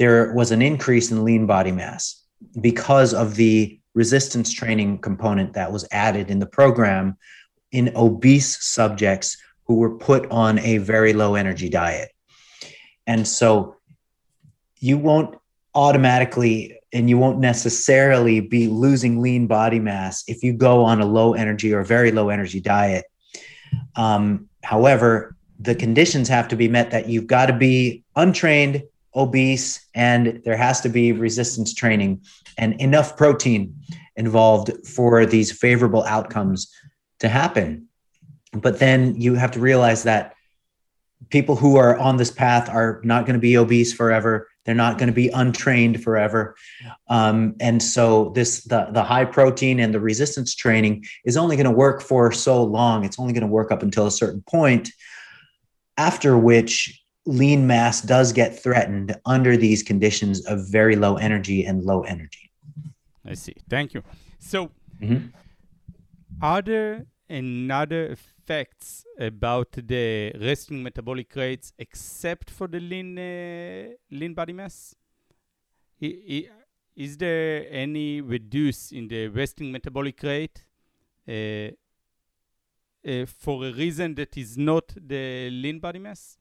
[0.00, 2.24] there was an increase in lean body mass
[2.58, 7.18] because of the resistance training component that was added in the program
[7.70, 12.08] in obese subjects who were put on a very low energy diet.
[13.06, 13.76] And so
[14.78, 15.36] you won't
[15.74, 21.06] automatically and you won't necessarily be losing lean body mass if you go on a
[21.06, 23.04] low energy or very low energy diet.
[23.96, 28.82] Um, however, the conditions have to be met that you've got to be untrained,
[29.14, 32.22] obese, and there has to be resistance training
[32.58, 33.74] and enough protein
[34.16, 36.72] involved for these favorable outcomes
[37.18, 37.88] to happen.
[38.52, 40.34] But then you have to realize that
[41.28, 44.48] people who are on this path are not going to be obese forever.
[44.64, 46.56] They're not going to be untrained forever.
[47.08, 51.64] Um, and so this the, the high protein and the resistance training is only going
[51.64, 53.04] to work for so long.
[53.04, 54.90] It's only going to work up until a certain point,
[55.96, 56.99] after which
[57.30, 62.50] lean mass does get threatened under these conditions of very low energy and low energy.
[63.24, 63.54] I see.
[63.68, 64.02] Thank you.
[64.38, 65.28] So, mm-hmm.
[66.42, 74.34] are there another effects about the resting metabolic rates except for the lean uh, lean
[74.34, 74.96] body mass?
[76.02, 76.48] I, I,
[76.96, 80.64] is there any reduce in the resting metabolic rate
[81.28, 86.39] uh, uh, for a reason that is not the lean body mass?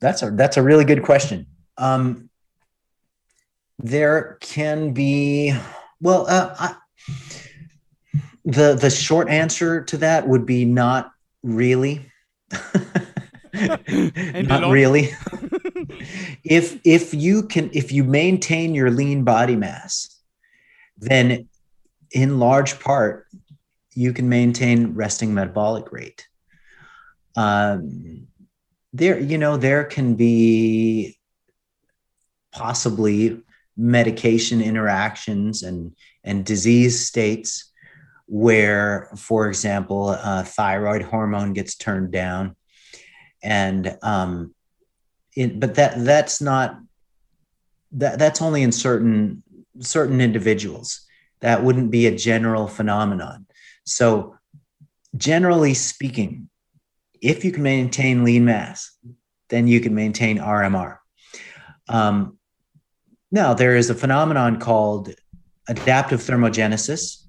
[0.00, 1.46] That's a that's a really good question.
[1.76, 2.30] Um,
[3.78, 5.54] there can be
[6.00, 6.74] well, uh, I,
[8.44, 12.10] the the short answer to that would be not really.
[13.52, 15.10] not really.
[16.44, 20.20] if if you can if you maintain your lean body mass,
[20.96, 21.48] then
[22.12, 23.26] in large part
[23.94, 26.26] you can maintain resting metabolic rate.
[27.36, 28.28] Um,
[28.92, 31.18] there, you know, there can be
[32.52, 33.40] possibly
[33.76, 37.72] medication interactions and and disease states
[38.26, 42.54] where for example uh, thyroid hormone gets turned down.
[43.42, 44.54] And um
[45.34, 46.78] it, but that that's not
[47.92, 49.42] that that's only in certain
[49.78, 51.06] certain individuals.
[51.40, 53.46] That wouldn't be a general phenomenon.
[53.84, 54.36] So
[55.16, 56.49] generally speaking
[57.20, 58.96] if you can maintain lean mass
[59.48, 60.98] then you can maintain rmr
[61.88, 62.38] um,
[63.32, 65.14] now, there is a phenomenon called
[65.68, 67.24] adaptive thermogenesis,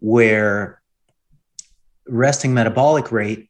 [0.00, 0.82] where
[2.08, 3.48] resting metabolic rate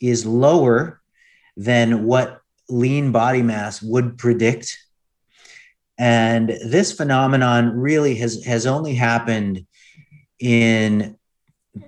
[0.00, 1.00] is lower
[1.56, 4.76] than what lean body mass would predict.
[5.98, 9.66] And this phenomenon really has, has only happened
[10.38, 11.16] in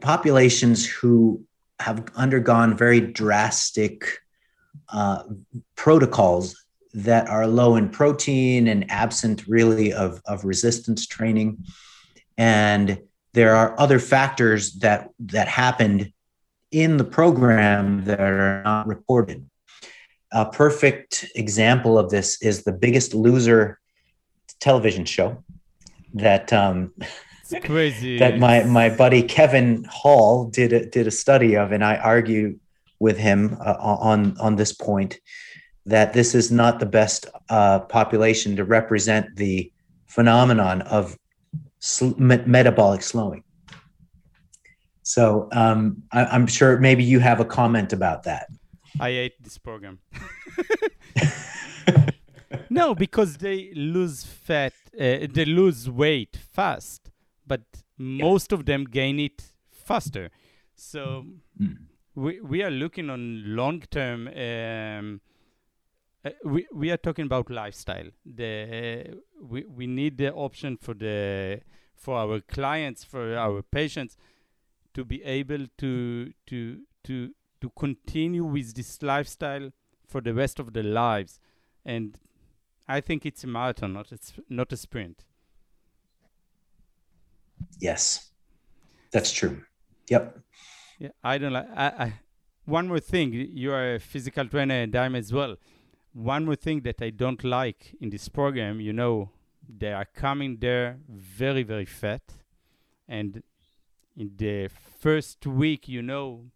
[0.00, 1.44] populations who
[1.80, 4.18] have undergone very drastic
[4.90, 5.22] uh,
[5.76, 6.64] protocols
[6.94, 11.64] that are low in protein and absent really of, of resistance training.
[12.36, 12.98] And
[13.34, 16.12] there are other factors that that happened
[16.70, 19.48] in the program that are not reported.
[20.32, 23.78] A perfect example of this is the Biggest Loser
[24.60, 25.42] television show
[26.14, 26.92] that um,
[27.62, 31.96] crazy that my my buddy Kevin Hall did a, did a study of, and I
[31.96, 32.58] argue
[33.00, 35.20] with him uh, on on this point
[35.86, 39.72] that this is not the best uh, population to represent the
[40.06, 41.16] phenomenon of
[41.78, 43.42] sl- me- metabolic slowing.
[45.02, 48.48] So um, I- am sure maybe you have a comment about that.
[49.00, 50.00] I hate this program.
[52.70, 57.07] no, because they lose fat, uh, they lose weight fast,
[57.48, 57.62] but
[57.96, 58.58] most yeah.
[58.58, 60.30] of them gain it faster.
[60.76, 61.24] So
[61.60, 61.76] mm.
[62.14, 65.20] we, we are looking on long term um,
[66.24, 68.08] uh, we we are talking about lifestyle.
[68.24, 71.60] The uh, we we need the option for the
[71.94, 74.16] for our clients, for our patients,
[74.94, 77.30] to be able to to to
[77.60, 79.70] to continue with this lifestyle
[80.06, 81.38] for the rest of their lives.
[81.84, 82.18] And
[82.88, 85.24] I think it's a marathon, not a, not a sprint.
[87.80, 88.30] Yes,
[89.12, 89.62] that's true.
[90.10, 90.38] Yep.
[90.98, 91.68] Yeah, I don't like.
[91.74, 92.14] I, I,
[92.64, 95.56] one more thing, you are a physical trainer and I'm as well.
[96.12, 99.30] One more thing that I don't like in this program, you know,
[99.68, 102.22] they are coming there very, very fat.
[103.06, 103.42] And
[104.16, 104.68] in the
[104.98, 106.46] first week, you know,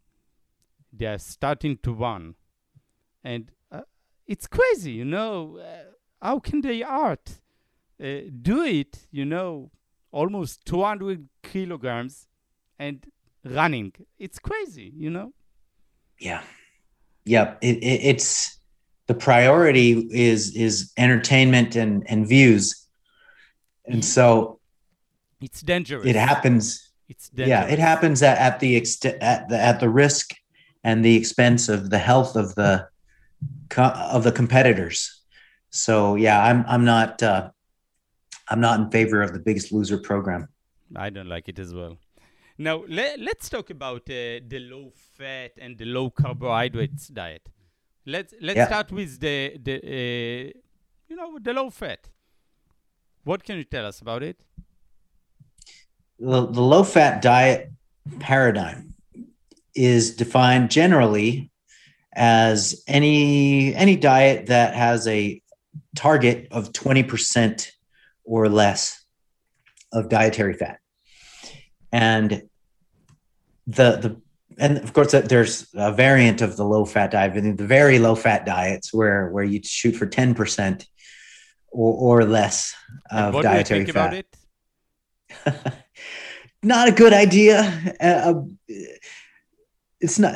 [0.93, 2.35] they are starting to run.
[3.25, 3.83] And uh,
[4.27, 5.59] it's crazy, you know.
[5.59, 7.41] Uh, how can they art
[8.03, 9.71] uh, do it, you know,
[10.13, 12.29] almost 200 kilograms
[12.79, 13.05] and
[13.45, 13.93] running?
[14.19, 15.33] It's crazy, you know.
[16.19, 16.43] Yeah,
[17.25, 17.55] yeah.
[17.61, 18.59] It, it, it's
[19.09, 22.87] the priority is is entertainment and and views,
[23.87, 24.61] and so
[25.41, 26.07] it's dangerous.
[26.07, 26.91] It happens.
[27.09, 27.49] It's dangerous.
[27.49, 27.67] yeah.
[27.67, 30.35] It happens at, at the extent at the at the risk
[30.85, 32.89] and the expense of the health of the
[33.77, 35.21] of the competitors.
[35.71, 37.51] So yeah, I'm I'm not uh,
[38.53, 40.47] I'm not in favor of the Biggest Loser program.
[40.95, 41.97] I don't like it as well.
[42.59, 47.49] Now let, let's talk about uh, the low fat and the low carbohydrates diet.
[48.05, 48.67] Let's let's yeah.
[48.67, 50.61] start with the the uh,
[51.09, 52.11] you know the low fat.
[53.25, 54.39] What can you tell us about it?
[56.19, 57.73] The, the low fat diet
[58.21, 58.95] paradigm
[59.75, 61.51] is defined generally
[62.13, 65.41] as any any diet that has a
[65.97, 67.72] target of 20%
[68.25, 69.05] or less
[69.93, 70.79] of dietary fat.
[71.93, 72.43] And
[73.67, 74.21] the the
[74.59, 78.45] and of course there's a variant of the low fat diet the very low fat
[78.45, 80.87] diets where where you shoot for 10%
[81.71, 82.75] or, or less
[83.11, 84.25] of what dietary do you think fat.
[85.45, 85.75] about it?
[86.63, 87.97] not a good idea.
[88.01, 88.35] Uh,
[90.01, 90.35] it's not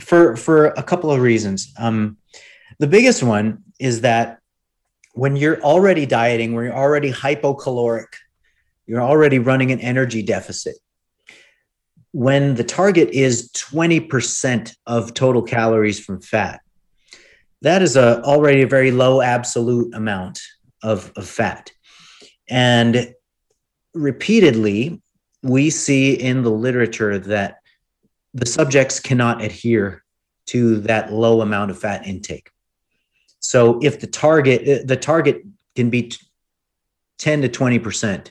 [0.00, 1.72] for for a couple of reasons.
[1.78, 2.18] Um
[2.78, 4.40] the biggest one is that
[5.14, 8.06] when you're already dieting when you're already hypocaloric
[8.86, 10.76] you're already running an energy deficit
[12.14, 16.60] when the target is 20% of total calories from fat,
[17.62, 20.40] that is a, already a very low absolute amount
[20.84, 21.72] of, of fat.
[22.48, 23.12] And
[23.94, 25.02] repeatedly,
[25.42, 27.56] we see in the literature that
[28.32, 30.04] the subjects cannot adhere
[30.46, 32.48] to that low amount of fat intake.
[33.44, 35.42] So if the target the target
[35.76, 36.12] can be
[37.18, 38.30] 10 to 20%,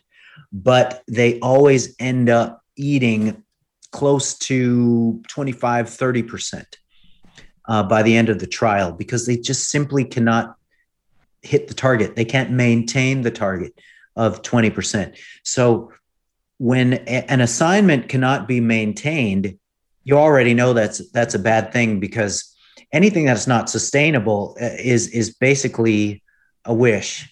[0.51, 3.43] but they always end up eating
[3.91, 6.65] close to 25, 30%
[7.67, 10.55] uh, by the end of the trial because they just simply cannot
[11.43, 12.15] hit the target.
[12.15, 13.79] They can't maintain the target
[14.15, 15.15] of 20%.
[15.43, 15.91] So
[16.57, 19.59] when a, an assignment cannot be maintained,
[20.03, 22.52] you already know that's that's a bad thing because
[22.91, 26.23] anything that's not sustainable uh, is is basically
[26.65, 27.29] a wish.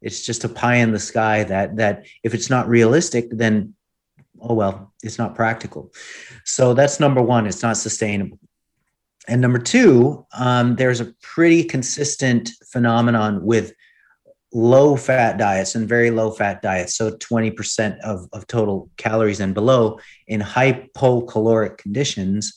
[0.00, 3.74] It's just a pie in the sky that that if it's not realistic, then
[4.40, 5.92] oh well it's not practical.
[6.44, 8.38] So that's number one it's not sustainable.
[9.26, 13.72] And number two um, there's a pretty consistent phenomenon with
[14.54, 16.94] low fat diets and very low fat diets.
[16.94, 22.54] So 20% of, of total calories and below in hypocaloric conditions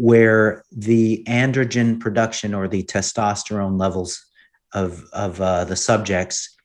[0.00, 4.24] where the androgen production or the testosterone levels
[4.72, 6.56] of, of uh, the subjects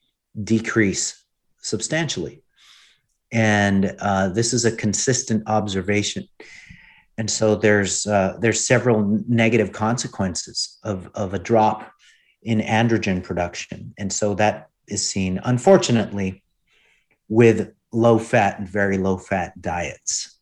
[0.44, 1.26] decrease
[1.60, 2.44] substantially.
[3.32, 6.28] And uh, this is a consistent observation.
[7.18, 11.92] And so there's uh, there's several negative consequences of, of a drop
[12.44, 13.96] in androgen production.
[13.98, 16.44] And so that is seen unfortunately
[17.30, 20.33] with low fat and very low fat diets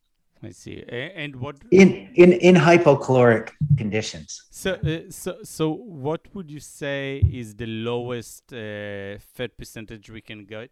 [0.43, 6.49] i see and what in in in hypocaloric conditions so uh, so so what would
[6.49, 10.71] you say is the lowest uh, fat percentage we can get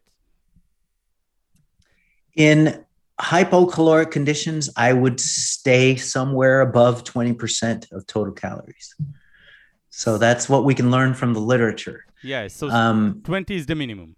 [2.35, 2.85] in
[3.19, 8.95] hypocaloric conditions, I would stay somewhere above 20% of total calories.
[9.89, 12.05] So that's what we can learn from the literature.
[12.23, 14.15] Yeah, so um, 20 is the minimum.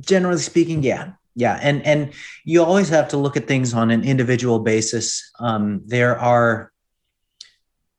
[0.00, 1.12] Generally speaking, yeah.
[1.34, 2.12] Yeah, and and
[2.44, 5.30] you always have to look at things on an individual basis.
[5.38, 6.72] Um, there are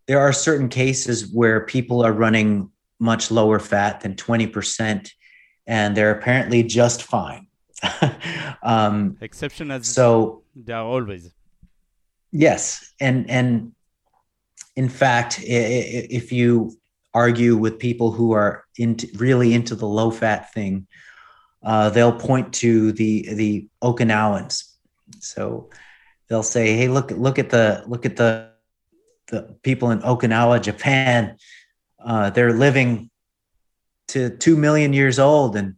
[0.07, 2.69] there are certain cases where people are running
[2.99, 5.09] much lower fat than 20%
[5.65, 7.47] and they're apparently just fine
[8.63, 11.33] um, Exception as so they are always.
[12.31, 13.73] Yes, and and
[14.75, 16.77] in fact, if you
[17.13, 20.87] argue with people who are into really into the low fat thing,
[21.63, 24.69] uh, they'll point to the the Okinawans.
[25.19, 25.69] So
[26.27, 28.51] they'll say, "Hey, look look at the look at the
[29.27, 31.37] the people in Okinawa, Japan.
[32.03, 33.09] Uh, they're living
[34.09, 35.75] to two million years old, and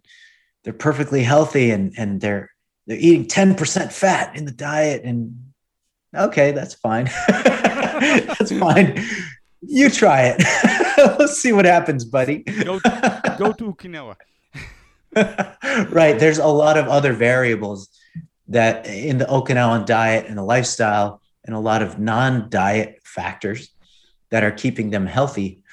[0.64, 2.50] they're perfectly healthy, and and they're
[2.88, 5.52] they're eating ten percent fat in the diet, and
[6.16, 7.06] okay, that's fine.
[7.28, 9.04] that's fine.
[9.62, 10.44] You try it.
[11.20, 12.40] Let's see what happens, buddy.
[12.40, 12.80] Go
[13.38, 14.16] go to Okinawa.
[15.92, 16.20] right.
[16.20, 17.90] There's a lot of other variables
[18.48, 23.70] that in the Okinawan diet and the lifestyle, and a lot of non-diet factors
[24.32, 25.64] that are keeping them healthy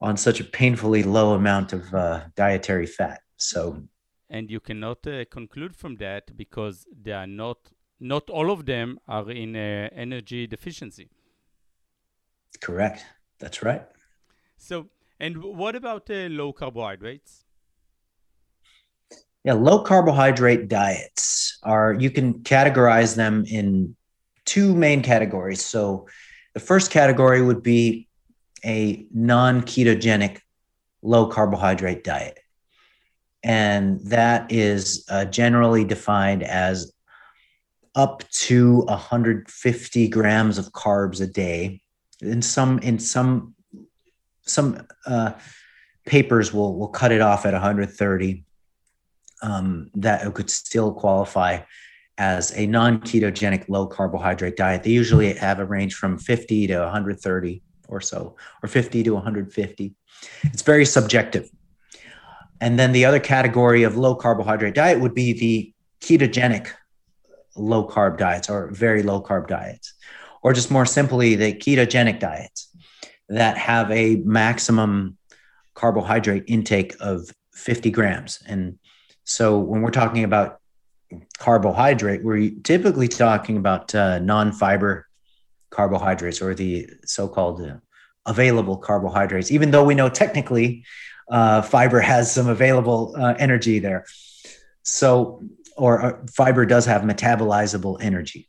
[0.00, 3.20] on such a painfully low amount of uh, dietary fat.
[3.36, 3.82] So,
[4.28, 7.58] and you cannot uh, conclude from that because they are not
[8.00, 11.08] not all of them are in uh, energy deficiency.
[12.60, 13.04] Correct.
[13.38, 13.82] That's right.
[14.56, 14.88] So,
[15.18, 17.41] and what about uh, low carbohydrates?
[19.44, 23.96] Yeah, low carbohydrate diets are, you can categorize them in
[24.44, 25.64] two main categories.
[25.64, 26.06] So,
[26.54, 28.08] the first category would be
[28.64, 30.38] a non ketogenic
[31.02, 32.38] low carbohydrate diet.
[33.42, 36.92] And that is uh, generally defined as
[37.94, 41.80] up to 150 grams of carbs a day.
[42.20, 43.54] In some, in some,
[44.42, 45.32] some uh,
[46.06, 48.44] papers will will cut it off at 130
[49.42, 51.58] um, that could still qualify
[52.18, 54.82] as a non-ketogenic low carbohydrate diet.
[54.82, 59.94] They usually have a range from 50 to 130 or so, or 50 to 150.
[60.44, 61.50] It's very subjective.
[62.60, 66.68] And then the other category of low carbohydrate diet would be the ketogenic
[67.56, 69.94] low carb diets or very low carb diets,
[70.42, 72.68] or just more simply, the ketogenic diets
[73.28, 75.16] that have a maximum
[75.74, 78.42] carbohydrate intake of 50 grams.
[78.46, 78.78] And
[79.24, 80.60] so when we're talking about
[81.38, 85.06] carbohydrate, we're typically talking about uh, non fiber
[85.70, 87.76] carbohydrates or the so called uh,
[88.26, 90.84] available carbohydrates, even though we know technically
[91.30, 94.04] uh, fiber has some available uh, energy there.
[94.82, 95.42] So,
[95.76, 98.48] or uh, fiber does have metabolizable energy.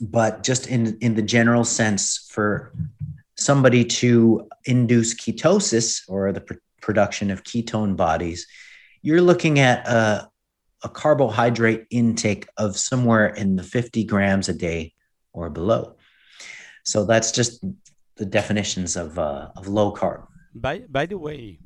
[0.00, 2.72] But just in, in the general sense, for
[3.36, 8.46] somebody to induce ketosis or the pr- production of ketone bodies,
[9.04, 10.30] you're looking at a,
[10.82, 14.94] a carbohydrate intake of somewhere in the 50 grams a day
[15.34, 15.96] or below.
[16.84, 17.62] So that's just
[18.16, 20.26] the definitions of, uh, of low carb.
[20.54, 21.58] By, by the way,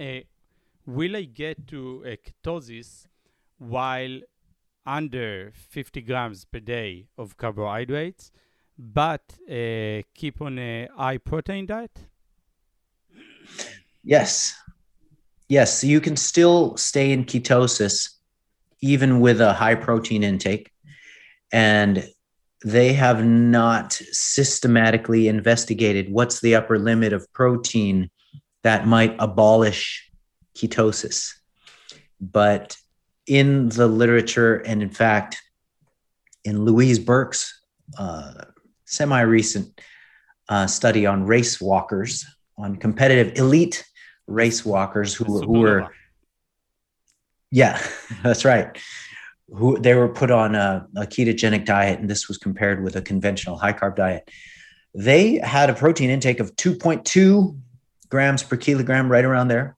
[0.00, 0.24] uh,
[0.86, 3.08] will I get to a ketosis
[3.58, 4.20] while
[4.86, 8.32] under 50 grams per day of carbohydrates,
[8.78, 11.98] but uh, keep on a high protein diet?
[14.02, 14.54] Yes,
[15.54, 18.10] Yes, so you can still stay in ketosis
[18.80, 20.72] even with a high protein intake.
[21.52, 22.10] And
[22.64, 28.10] they have not systematically investigated what's the upper limit of protein
[28.64, 30.10] that might abolish
[30.56, 31.30] ketosis.
[32.20, 32.76] But
[33.28, 35.40] in the literature, and in fact,
[36.42, 37.62] in Louise Burke's
[37.96, 38.46] uh,
[38.86, 39.80] semi recent
[40.48, 42.26] uh, study on race walkers,
[42.58, 43.84] on competitive elite
[44.26, 45.88] race walkers who, who were
[47.50, 47.80] yeah
[48.22, 48.76] that's right.
[49.48, 53.02] Who they were put on a, a, ketogenic diet and this was compared with a
[53.02, 54.30] conventional high carb diet.
[54.94, 57.58] They had a protein intake of 2.2
[58.08, 59.76] grams per kilogram right around there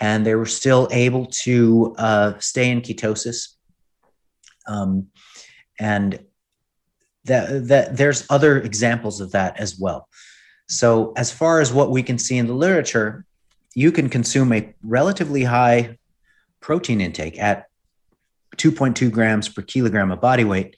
[0.00, 3.54] and they were still able to uh, stay in ketosis.
[4.66, 5.08] Um,
[5.78, 6.20] and
[7.24, 10.08] that, that there's other examples of that as well.
[10.68, 13.26] So as far as what we can see in the literature
[13.74, 15.98] you can consume a relatively high
[16.60, 17.66] protein intake at
[18.56, 20.76] 2.2 grams per kilogram of body weight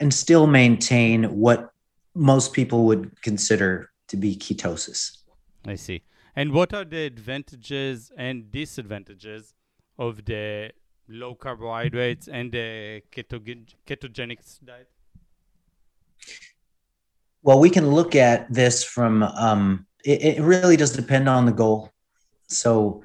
[0.00, 1.70] and still maintain what
[2.14, 5.18] most people would consider to be ketosis.
[5.64, 6.02] I see.
[6.36, 9.54] And what are the advantages and disadvantages
[9.98, 10.72] of the
[11.08, 14.90] low carbohydrates and the ketogen- ketogenic diet?
[17.42, 21.52] Well, we can look at this from, um, it, it really does depend on the
[21.52, 21.93] goal
[22.54, 23.02] so,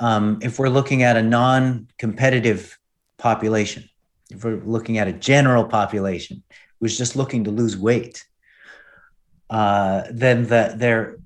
[0.00, 2.78] um, if we're looking at a non competitive
[3.18, 3.88] population,
[4.30, 6.42] if we're looking at a general population
[6.80, 8.24] who's just looking to lose weight,
[9.50, 11.18] uh, then the, their,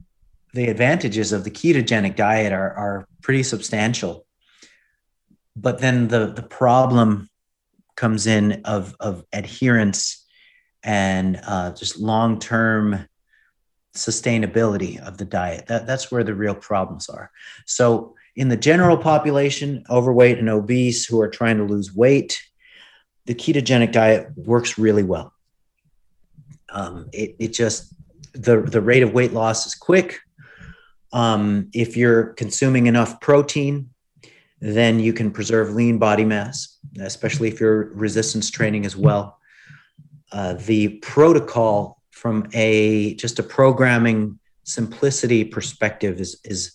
[0.53, 4.27] the advantages of the ketogenic diet are, are pretty substantial.
[5.57, 7.29] But then the, the problem
[7.97, 10.25] comes in of, of adherence
[10.85, 13.08] and uh, just long term
[13.99, 15.67] sustainability of the diet.
[15.67, 17.31] That, that's where the real problems are.
[17.67, 22.41] So in the general population, overweight and obese who are trying to lose weight,
[23.27, 25.33] the ketogenic diet works really well.
[26.71, 27.95] Um, it, it just,
[28.33, 30.21] the, the rate of weight loss is quick.
[31.13, 33.91] Um, if you're consuming enough protein,
[34.61, 39.39] then you can preserve lean body mass, especially if you're resistance training as well.
[40.31, 46.73] Uh, the protocol from a just a programming simplicity perspective is is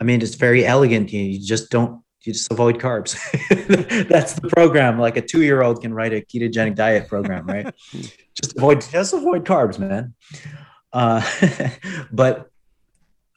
[0.00, 1.12] I mean it's very elegant.
[1.12, 3.16] You, you just don't you just avoid carbs.
[4.08, 4.98] That's the program.
[4.98, 7.72] Like a two year old can write a ketogenic diet program, right?
[8.34, 10.14] just avoid just avoid carbs, man.
[10.92, 11.22] Uh,
[12.12, 12.50] but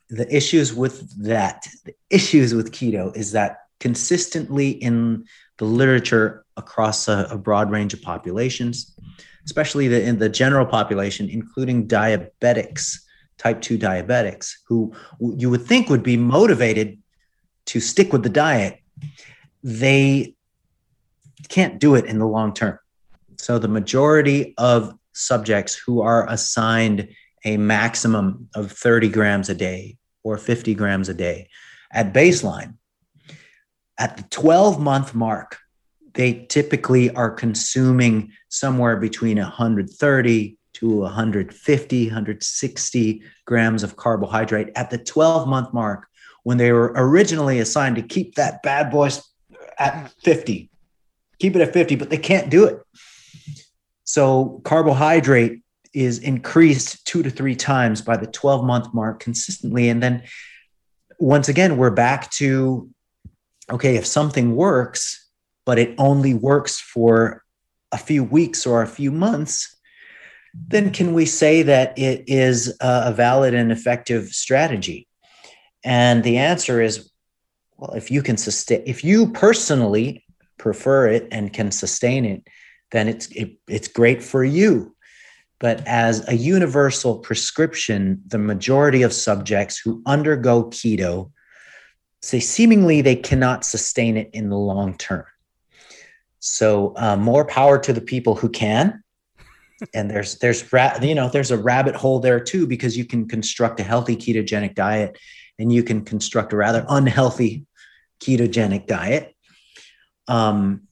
[0.10, 5.26] the issues with that, the issues with keto is that consistently in
[5.58, 8.96] the literature across a, a broad range of populations,
[9.46, 12.98] especially the, in the general population, including diabetics,
[13.38, 17.00] type 2 diabetics, who you would think would be motivated
[17.66, 18.80] to stick with the diet,
[19.64, 20.36] they
[21.50, 22.78] can't do it in the long term.
[23.38, 27.10] So the majority of subjects who are assigned
[27.44, 31.50] a maximum of 30 grams a day or 50 grams a day
[31.92, 32.76] at baseline,
[33.98, 35.58] at the 12 month mark,
[36.14, 44.98] they typically are consuming somewhere between 130 to 150, 160 grams of carbohydrate at the
[44.98, 46.08] 12 month mark
[46.44, 49.10] when they were originally assigned to keep that bad boy
[49.78, 50.70] at 50.
[51.40, 52.80] Keep it at 50, but they can't do it.
[54.04, 55.62] So carbohydrate
[55.94, 59.90] is increased two to three times by the 12 month mark consistently.
[59.90, 60.24] And then
[61.20, 62.90] once again, we're back to
[63.70, 65.21] okay, if something works,
[65.72, 67.46] but it only works for
[67.94, 69.74] a few weeks or a few months,
[70.54, 75.08] then can we say that it is a valid and effective strategy?
[75.82, 77.10] And the answer is
[77.78, 80.26] well, if you can sustain, if you personally
[80.58, 82.46] prefer it and can sustain it,
[82.92, 84.94] then it's it, it's great for you.
[85.62, 91.32] But as a universal prescription, the majority of subjects who undergo keto
[92.22, 95.24] say seemingly they cannot sustain it in the long term.
[96.42, 99.04] So uh, more power to the people who can.
[99.96, 103.28] And there's there's ra- you know there's a rabbit hole there too because you can
[103.28, 105.18] construct a healthy ketogenic diet
[105.58, 107.66] and you can construct a rather unhealthy
[108.20, 109.36] ketogenic diet.
[110.28, 110.88] Um,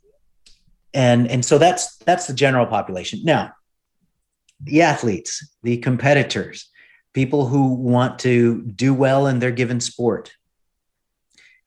[0.91, 3.21] and and so that's that's the general population.
[3.23, 3.53] Now,
[4.59, 6.67] the athletes, the competitors,
[7.13, 10.31] people who want to do well in their given sport,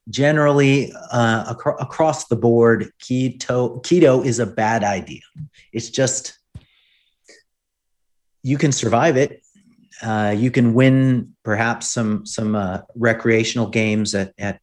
[0.09, 5.21] generally uh, ac- across the board keto keto is a bad idea.
[5.71, 6.37] It's just
[8.41, 9.41] you can survive it.
[10.01, 14.59] Uh, you can win perhaps some some uh, recreational games at, at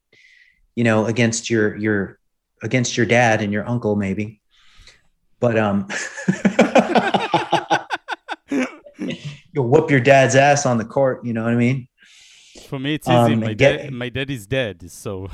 [0.75, 2.19] you know against your your
[2.63, 4.41] against your dad and your uncle maybe.
[5.39, 5.89] But um
[9.53, 11.89] you'll whoop your dad's ass on the court you know what i mean
[12.71, 13.35] for me, it's easy.
[13.35, 15.29] Um, my, get, dad, my dad is dead, so.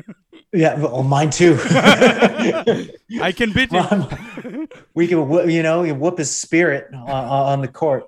[0.52, 1.58] yeah, well, mine too.
[1.64, 4.68] I can beat him.
[4.94, 8.04] we can, you know, whoop his spirit on, on the court.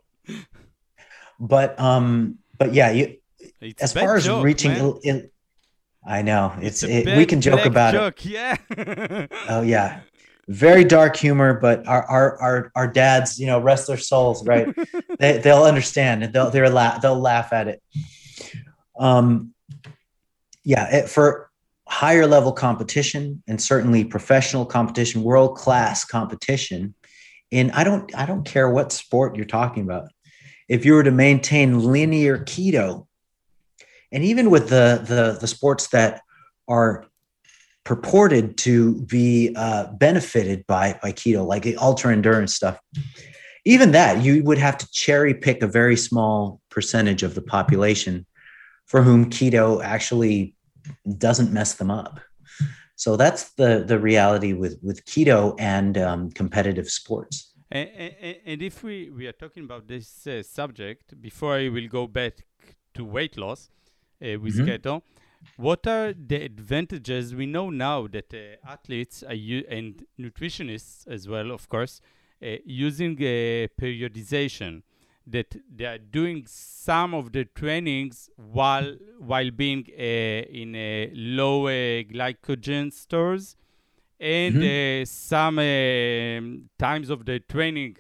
[1.41, 3.17] But, um, but yeah, you,
[3.61, 4.73] it's as far as joke, reaching,
[6.07, 8.31] I know it's, it's it, we can joke about joke, it.
[8.31, 9.27] Yeah.
[9.49, 10.01] oh yeah,
[10.49, 14.69] very dark humor, but our our our, our dads, you know, rest their souls, right?
[15.19, 17.83] they they'll understand and they'll they'll laugh they'll laugh at it.
[18.99, 19.55] Um,
[20.65, 21.51] yeah, it, for
[21.87, 26.95] higher level competition and certainly professional competition, world class competition,
[27.53, 30.09] and I don't I don't care what sport you're talking about.
[30.69, 33.07] If you were to maintain linear keto,
[34.11, 36.23] and even with the the, the sports that
[36.69, 37.07] are
[37.85, 42.81] purported to be uh, benefited by by keto, like ultra endurance stuff,
[43.67, 48.27] even that you would have to cherry pick a very small percentage of the population
[48.87, 50.57] for whom keto actually
[51.19, 52.21] doesn't mess them up.
[52.97, 57.55] So that's the the reality with with keto and um, competitive sports.
[57.71, 61.89] And, and, and, if we, we are talking about this uh, subject, before I will
[61.89, 62.45] go back
[62.93, 63.69] to weight loss
[64.23, 64.69] uh, with mm-hmm.
[64.69, 65.03] keto,
[65.57, 67.35] what are the advantages?
[67.35, 72.01] We know now that uh, athletes are u- and nutritionists as well, of course,
[72.41, 74.83] uh, using uh, periodization
[75.27, 81.67] that they are doing some of the trainings while while being uh, in a low
[81.67, 83.57] uh, glycogen stores
[84.21, 85.03] and mm-hmm.
[85.03, 87.97] Uh, some um, times of the training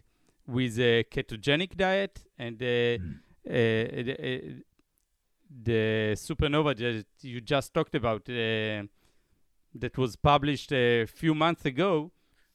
[0.46, 4.60] with a ketogenic diet and uh, mm-hmm.
[5.62, 8.82] the supernova that you just talked about, uh,
[9.74, 12.12] that was published a few months ago,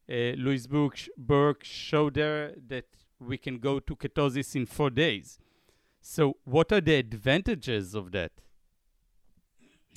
[0.09, 2.85] uh, Louise Burke, Burke showed there that
[3.19, 5.39] we can go to ketosis in four days.
[6.01, 8.31] So, what are the advantages of that?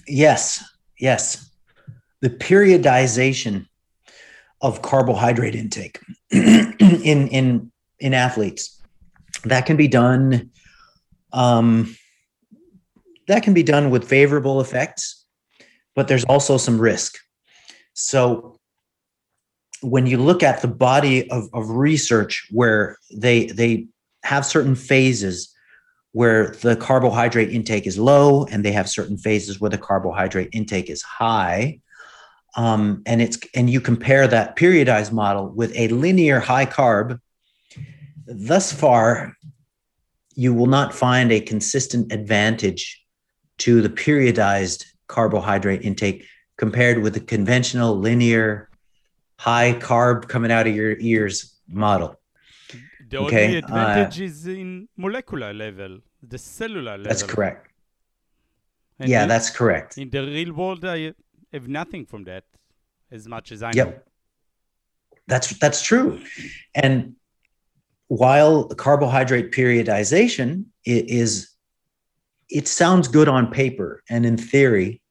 [0.06, 0.62] Yes,
[0.98, 1.50] yes.
[2.20, 3.66] The periodization
[4.60, 6.00] of carbohydrate intake
[6.30, 8.80] in in in athletes
[9.44, 10.50] that can be done
[11.32, 11.96] um,
[13.28, 15.26] that can be done with favorable effects
[15.94, 17.18] but there's also some risk
[17.92, 18.58] so
[19.82, 23.86] when you look at the body of, of research where they they
[24.24, 25.52] have certain phases
[26.12, 30.88] where the carbohydrate intake is low and they have certain phases where the carbohydrate intake
[30.88, 31.78] is high
[32.56, 37.18] um, and it's and you compare that periodized model with a linear high carb
[38.26, 39.36] thus far
[40.34, 43.04] you will not find a consistent advantage
[43.58, 46.24] to the periodized carbohydrate intake
[46.56, 48.68] compared with the conventional linear
[49.49, 51.34] high carb coming out of your ears
[51.68, 52.11] model
[53.12, 53.45] the okay?
[53.45, 57.05] only advantage uh, is in molecular level, the cellular level.
[57.05, 57.68] That's correct.
[58.99, 59.99] And yeah, that's correct.
[59.99, 61.12] In the real world, I
[61.53, 62.45] have nothing from that,
[63.11, 63.88] as much as I yep.
[63.88, 64.01] know.
[65.28, 66.20] That's that's true,
[66.74, 67.14] and
[68.09, 71.55] while carbohydrate periodization is,
[72.49, 75.01] it sounds good on paper and in theory.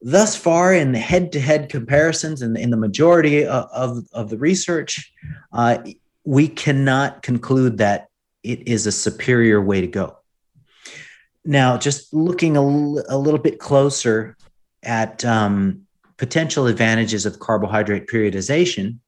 [0.00, 5.12] Thus far, in the head-to-head comparisons and in the majority of, of, of the research,
[5.52, 5.78] uh,
[6.24, 8.08] we cannot conclude that
[8.42, 10.16] it is a superior way to go.
[11.44, 14.36] Now, just looking a, l- a little bit closer
[14.84, 15.82] at um,
[16.16, 18.98] potential advantages of carbohydrate periodization,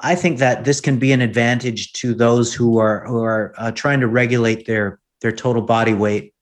[0.00, 3.72] I think that this can be an advantage to those who are who are uh,
[3.72, 6.34] trying to regulate their their total body weight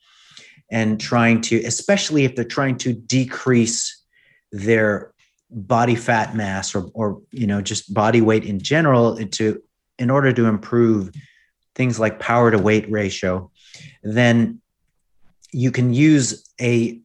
[0.70, 4.02] and trying to, especially if they're trying to decrease
[4.52, 5.12] their
[5.50, 9.62] body fat mass or or you know just body weight in general to
[9.98, 11.12] in order to improve
[11.76, 13.48] things like power to weight ratio
[14.02, 14.60] then
[15.52, 17.00] you can use a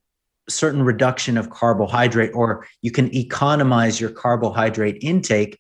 [0.49, 5.59] certain reduction of carbohydrate or you can economize your carbohydrate intake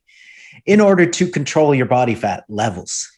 [0.65, 3.09] in order to control your body fat levels.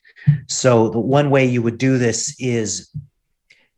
[0.48, 2.90] So the one way you would do this is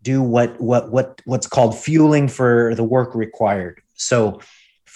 [0.05, 4.39] do what what what what's called fueling for the work required so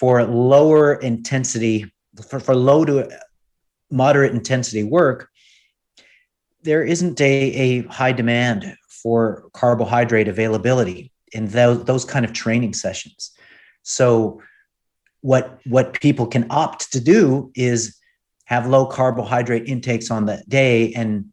[0.00, 1.92] for lower intensity,
[2.30, 3.10] for, for low to
[3.90, 5.28] moderate intensity work,
[6.62, 12.72] there isn't a, a high demand for carbohydrate availability in those, those kind of training
[12.72, 13.32] sessions.
[13.82, 14.40] So
[15.20, 17.98] what what people can opt to do is
[18.46, 21.26] have low carbohydrate intakes on that day and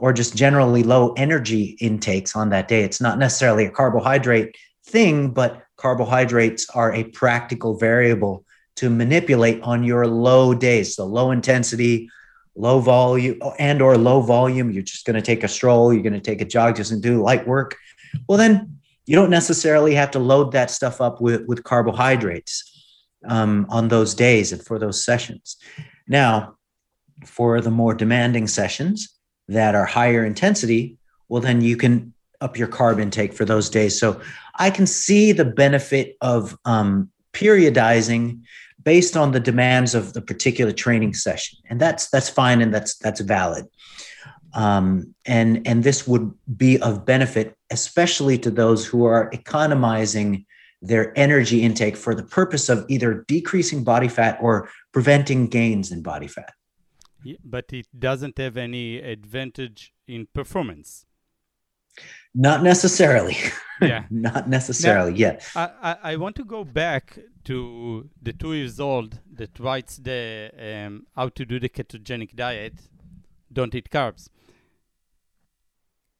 [0.00, 2.82] or just generally low energy intakes on that day.
[2.82, 8.44] It's not necessarily a carbohydrate thing, but carbohydrates are a practical variable
[8.76, 10.96] to manipulate on your low days.
[10.96, 12.08] So low intensity,
[12.56, 14.70] low volume, and or low volume.
[14.70, 15.92] You're just going to take a stroll.
[15.92, 17.76] You're going to take a jog just and do light work.
[18.26, 22.86] Well, then you don't necessarily have to load that stuff up with, with carbohydrates
[23.28, 25.58] um, on those days and for those sessions.
[26.08, 26.56] Now,
[27.26, 29.19] for the more demanding sessions
[29.50, 30.96] that are higher intensity,
[31.28, 33.98] well, then you can up your carb intake for those days.
[33.98, 34.20] So
[34.56, 38.40] I can see the benefit of um, periodizing
[38.82, 42.96] based on the demands of the particular training session, and that's that's fine and that's
[42.96, 43.66] that's valid.
[44.54, 50.46] Um, and and this would be of benefit, especially to those who are economizing
[50.82, 56.02] their energy intake for the purpose of either decreasing body fat or preventing gains in
[56.02, 56.54] body fat.
[57.22, 61.06] Yeah, but it doesn't have any advantage in performance.
[62.34, 63.36] Not necessarily.
[63.82, 64.04] Yeah.
[64.10, 65.18] Not necessarily.
[65.18, 69.96] Now, I, I, I, want to go back to the two years old that writes
[69.96, 72.74] the um, how to do the ketogenic diet.
[73.50, 74.28] Don't eat carbs.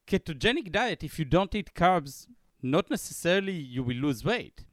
[0.07, 2.29] Ketogenic diet, if you don't eat carbs,
[2.63, 4.65] not necessarily you will lose weight.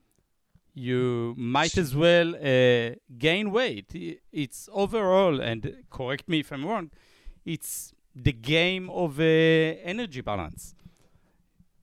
[0.77, 3.89] You might as well uh, gain weight.
[4.31, 6.91] It's overall, and correct me if I'm wrong,
[7.45, 10.75] it's the game of uh, energy balance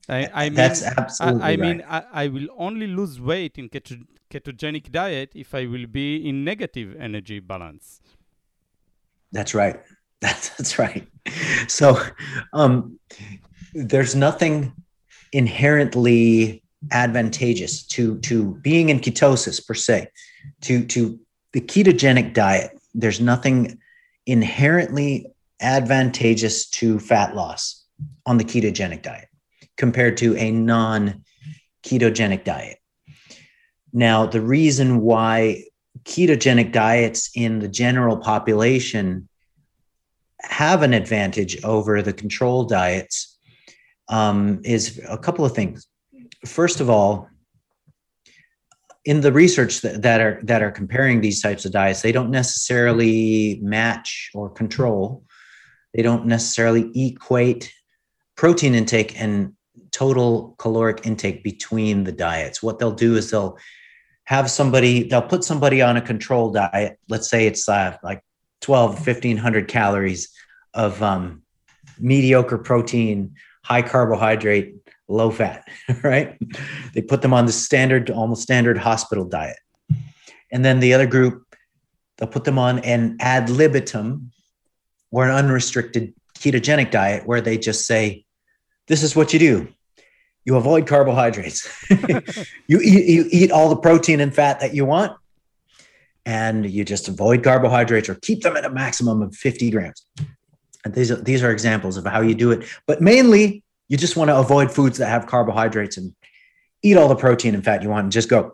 [0.08, 1.58] I, I mean, that's absolutely I, I right.
[1.58, 6.28] mean, I, I will only lose weight in keto- ketogenic diet if I will be
[6.28, 8.00] in negative energy balance.
[9.32, 9.80] That's right.
[10.20, 11.06] That's, that's right.
[11.68, 12.00] So,
[12.54, 12.98] um,
[13.74, 14.72] there's nothing
[15.32, 20.08] inherently advantageous to to being in ketosis per se.
[20.62, 21.18] To to
[21.52, 23.78] the ketogenic diet, there's nothing
[24.26, 25.26] inherently
[25.60, 27.84] advantageous to fat loss
[28.26, 29.28] on the ketogenic diet
[29.76, 31.22] compared to a non
[31.84, 32.78] ketogenic diet.
[33.92, 35.64] Now, the reason why
[36.02, 39.28] ketogenic diets in the general population
[40.42, 43.38] have an advantage over the control diets
[44.08, 45.86] um, is a couple of things.
[46.44, 47.28] First of all,
[49.04, 52.30] in the research that, that are that are comparing these types of diets, they don't
[52.30, 55.24] necessarily match or control.
[55.94, 57.72] They don't necessarily equate
[58.36, 59.52] protein intake and
[59.92, 62.62] total caloric intake between the diets.
[62.62, 63.58] What they'll do is they'll
[64.24, 66.98] have somebody, they'll put somebody on a control diet.
[67.08, 68.22] Let's say it's uh, like
[68.62, 70.30] 12, 1500 calories
[70.72, 71.42] of um,
[71.98, 74.74] mediocre protein, high carbohydrate,
[75.08, 75.66] low fat,
[76.02, 76.38] right?
[76.94, 79.58] They put them on the standard, almost standard hospital diet.
[80.50, 81.44] And then the other group,
[82.16, 84.30] they'll put them on an ad libitum
[85.10, 88.24] or an unrestricted ketogenic diet where they just say,
[88.86, 89.68] this is what you do.
[90.44, 91.66] You avoid carbohydrates.
[92.66, 95.12] you, eat, you eat all the protein and fat that you want,
[96.26, 100.06] and you just avoid carbohydrates or keep them at a maximum of 50 grams.
[100.84, 102.66] And these are, these are examples of how you do it.
[102.86, 103.63] But mainly,
[103.94, 106.12] you just want to avoid foods that have carbohydrates and
[106.82, 108.52] eat all the protein and fat you want and just go.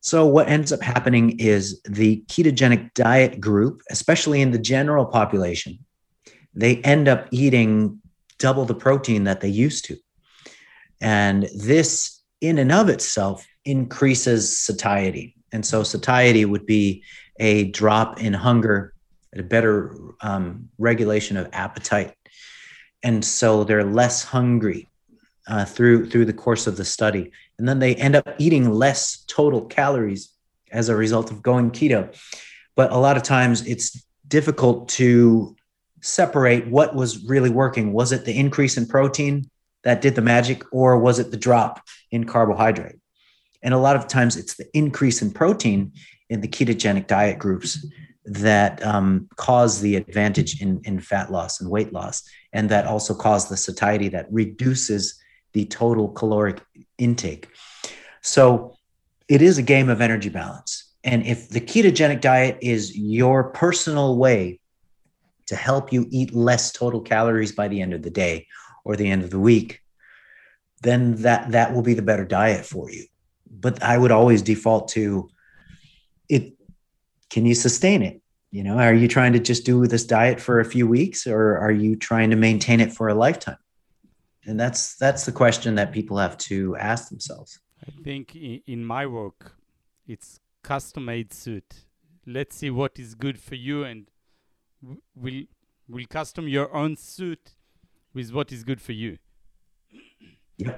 [0.00, 5.78] So, what ends up happening is the ketogenic diet group, especially in the general population,
[6.54, 8.00] they end up eating
[8.40, 9.96] double the protein that they used to.
[11.00, 15.36] And this, in and of itself, increases satiety.
[15.52, 17.04] And so, satiety would be
[17.38, 18.92] a drop in hunger,
[19.36, 22.16] a better um, regulation of appetite.
[23.02, 24.88] And so, they're less hungry
[25.46, 29.24] uh, through through the course of the study, and then they end up eating less
[29.26, 30.32] total calories
[30.70, 32.16] as a result of going keto.
[32.74, 35.56] But a lot of times, it's difficult to
[36.00, 37.92] separate what was really working.
[37.92, 39.50] Was it the increase in protein
[39.84, 41.80] that did the magic, or was it the drop
[42.10, 42.96] in carbohydrate?
[43.62, 45.92] And a lot of times it's the increase in protein
[46.28, 47.84] in the ketogenic diet groups
[48.24, 53.14] that um, cause the advantage in, in fat loss and weight loss, and that also
[53.14, 55.20] cause the satiety that reduces
[55.52, 56.60] the total caloric
[56.98, 57.48] intake.
[58.22, 58.76] So
[59.28, 60.92] it is a game of energy balance.
[61.04, 64.60] And if the ketogenic diet is your personal way
[65.46, 68.46] to help you eat less total calories by the end of the day
[68.84, 69.80] or the end of the week,
[70.82, 73.04] then that that will be the better diet for you.
[73.50, 75.28] But I would always default to.
[77.32, 78.20] Can you sustain it?
[78.50, 81.56] You know, are you trying to just do this diet for a few weeks, or
[81.56, 83.56] are you trying to maintain it for a lifetime?
[84.44, 87.58] And that's that's the question that people have to ask themselves.
[87.88, 89.56] I think in my work,
[90.06, 91.86] it's custom-made suit.
[92.26, 94.00] Let's see what is good for you, and
[95.14, 95.44] we'll
[95.88, 97.54] will custom your own suit
[98.12, 99.16] with what is good for you.
[100.58, 100.76] Yeah,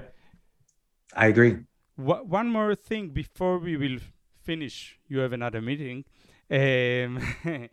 [1.13, 1.53] I agree.
[1.97, 3.99] One more thing before we will
[4.41, 4.97] finish.
[5.09, 6.05] You have another meeting.
[6.49, 7.19] Um,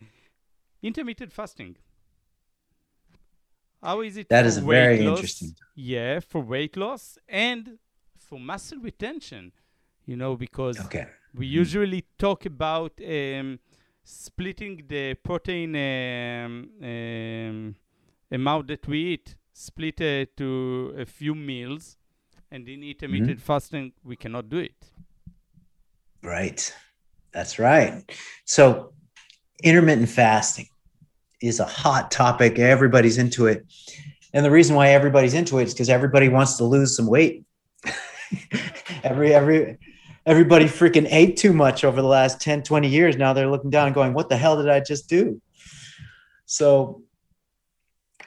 [0.83, 1.77] intermittent fasting.
[3.83, 4.29] How is it?
[4.29, 5.19] That is very loss?
[5.19, 5.55] interesting.
[5.75, 7.79] Yeah, for weight loss and
[8.17, 9.53] for muscle retention.
[10.07, 11.07] You know, because okay.
[11.35, 13.59] we usually talk about um,
[14.05, 17.77] splitting the protein um, um,
[18.31, 21.97] amount that we eat, split it to a few meals,
[22.51, 23.39] and in intermittent mm-hmm.
[23.39, 24.91] fasting, we cannot do it.
[26.23, 26.73] Right.
[27.33, 28.05] That's right.
[28.45, 28.93] So,
[29.63, 30.69] intermittent fasting
[31.41, 32.59] is a hot topic.
[32.59, 33.67] Everybody's into it.
[34.33, 37.45] And the reason why everybody's into it is because everybody wants to lose some weight.
[39.05, 39.79] every every
[40.27, 43.17] everybody freaking ate too much over the last 10, 20 years.
[43.17, 45.41] Now they're looking down and going, what the hell did I just do?
[46.47, 47.03] So,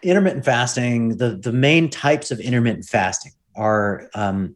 [0.01, 4.55] intermittent fasting, the, the main types of intermittent fasting are um,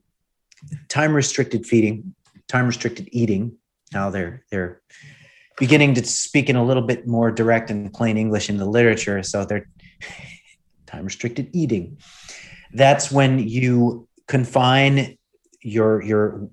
[0.89, 2.13] time restricted feeding,
[2.47, 3.55] time restricted eating.
[3.93, 4.81] Now they're, they're
[5.57, 9.21] beginning to speak in a little bit more direct and plain English in the literature.
[9.23, 9.67] So they're
[10.85, 11.97] time restricted eating.
[12.73, 15.17] That's when you confine
[15.61, 16.49] your, your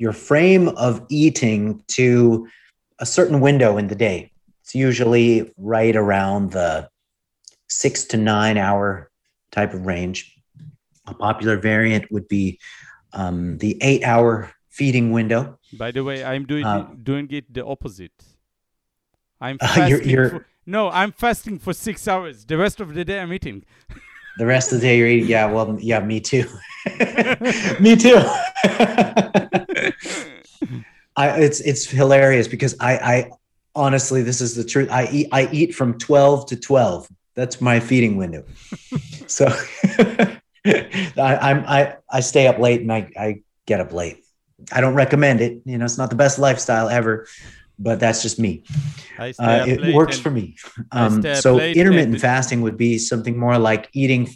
[0.00, 2.48] your frame of eating to
[3.00, 4.32] a certain window in the day.
[4.62, 6.88] It's usually right around the
[7.68, 9.10] six to nine hour
[9.52, 10.34] type of range.
[11.06, 12.58] A popular variant would be
[13.12, 15.58] um, the eight hour feeding window.
[15.72, 18.12] By the way, I'm doing uh, it, doing it the opposite.
[19.40, 19.82] I'm fasting.
[19.82, 22.44] Uh, you're, you're, for, no, I'm fasting for six hours.
[22.44, 23.64] The rest of the day, I'm eating.
[24.38, 25.28] the rest of the day, you're eating.
[25.28, 26.44] Yeah, well, yeah, me too.
[27.80, 28.16] me too.
[31.16, 33.30] I, it's it's hilarious because I, I
[33.74, 34.88] honestly, this is the truth.
[34.90, 37.08] I eat I eat from twelve to twelve.
[37.34, 38.44] That's my feeding window.
[39.26, 39.46] so
[39.96, 40.40] I,
[41.16, 44.22] I'm I I stay up late and I I get up late.
[44.72, 45.62] I don't recommend it.
[45.64, 47.26] You know, it's not the best lifestyle ever,
[47.78, 48.62] but that's just me.
[49.18, 50.56] Uh, it works for me.
[50.92, 52.20] Um, so intermittent and...
[52.20, 54.28] fasting would be something more like eating.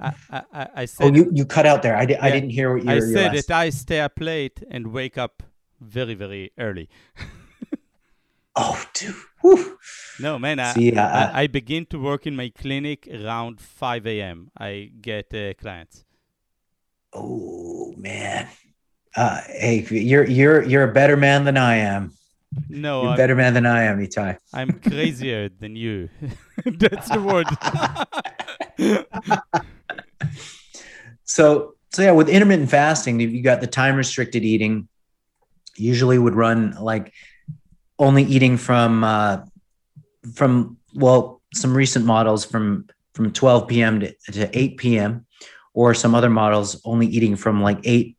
[0.00, 1.04] I, I, I oh, said.
[1.06, 1.96] Oh, you, you cut out there.
[1.96, 2.90] I, di- yeah, I didn't hear what you.
[2.90, 5.42] I said that I stay up late and wake up
[5.80, 6.88] very very early.
[8.56, 9.14] oh, dude.
[9.40, 9.78] Whew.
[10.20, 10.58] No, man.
[10.74, 14.50] See, I, I, I, begin to work in my clinic around 5 a.m.
[14.58, 16.04] I get uh, clients.
[17.18, 18.48] Oh man.
[19.16, 22.12] Uh, hey, you're you're you're a better man than I am.
[22.68, 24.38] No, you're a better man than I am, Itai.
[24.52, 26.08] I'm crazier than you.
[26.64, 27.46] That's the word.
[31.24, 34.88] so so yeah, with intermittent fasting, you got the time restricted eating.
[35.76, 37.12] Usually would run like
[37.98, 39.44] only eating from uh,
[40.34, 44.00] from well some recent models from from 12 p.m.
[44.00, 45.26] to, to 8 p.m.
[45.78, 48.16] or some other models only eating from like 8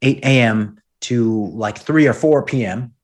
[0.00, 0.78] 8 a.m.
[1.02, 2.94] to like 3 or 4 p.m.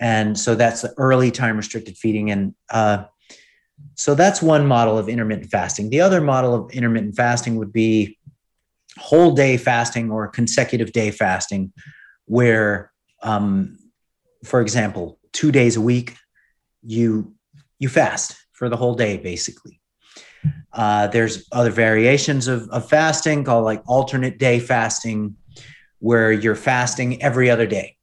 [0.00, 2.32] And so that's the early time restricted feeding.
[2.32, 3.04] And uh,
[3.94, 5.90] so that's one model of intermittent fasting.
[5.90, 8.18] The other model of intermittent fasting would be
[8.98, 11.72] whole day fasting or consecutive day fasting,
[12.24, 12.90] where
[13.22, 13.78] um,
[14.42, 16.16] for example, two days a week,
[16.82, 17.34] you
[17.78, 19.79] you fast for the whole day, basically.
[20.72, 25.36] Uh, there's other variations of, of fasting called like alternate day fasting,
[25.98, 27.96] where you're fasting every other day.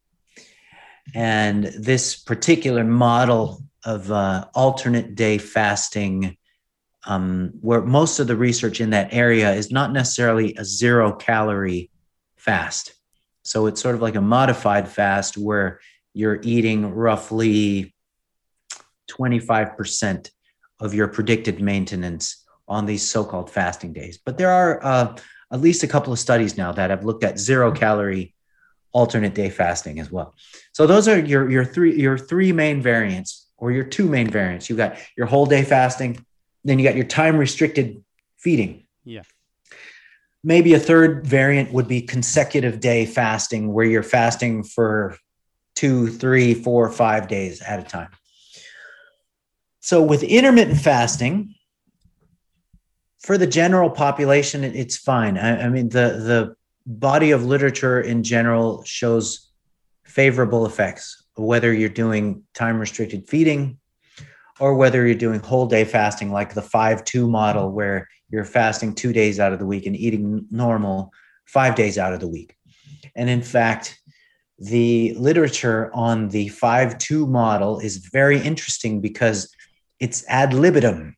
[1.14, 6.36] And this particular model of uh, alternate day fasting,
[7.06, 11.90] um, where most of the research in that area is not necessarily a zero calorie
[12.36, 12.92] fast.
[13.42, 15.80] So it's sort of like a modified fast where
[16.12, 17.94] you're eating roughly
[19.10, 20.30] 25%
[20.80, 24.18] of your predicted maintenance on these so-called fasting days.
[24.18, 25.16] But there are uh,
[25.52, 28.34] at least a couple of studies now that have looked at zero calorie
[28.92, 30.34] alternate day fasting as well.
[30.72, 34.68] So those are your your three your three main variants or your two main variants.
[34.68, 36.24] You've got your whole day fasting,
[36.64, 38.02] then you got your time restricted
[38.36, 38.86] feeding.
[39.04, 39.22] Yeah.
[40.44, 45.16] Maybe a third variant would be consecutive day fasting where you're fasting for
[45.74, 48.10] two, three, four, five days at a time.
[49.80, 51.54] So with intermittent fasting,
[53.20, 55.36] for the general population, it's fine.
[55.36, 56.56] I, I mean, the the
[56.86, 59.50] body of literature in general shows
[60.04, 63.78] favorable effects, whether you're doing time restricted feeding
[64.58, 68.94] or whether you're doing whole day fasting, like the 5 2 model, where you're fasting
[68.94, 71.12] two days out of the week and eating normal
[71.44, 72.56] five days out of the week.
[73.14, 73.98] And in fact,
[74.58, 79.54] the literature on the 5 2 model is very interesting because
[80.00, 81.16] it's ad libitum.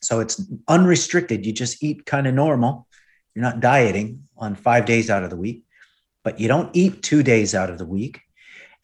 [0.00, 1.44] So it's unrestricted.
[1.44, 2.86] You just eat kind of normal.
[3.34, 5.64] You're not dieting on five days out of the week,
[6.24, 8.20] but you don't eat two days out of the week.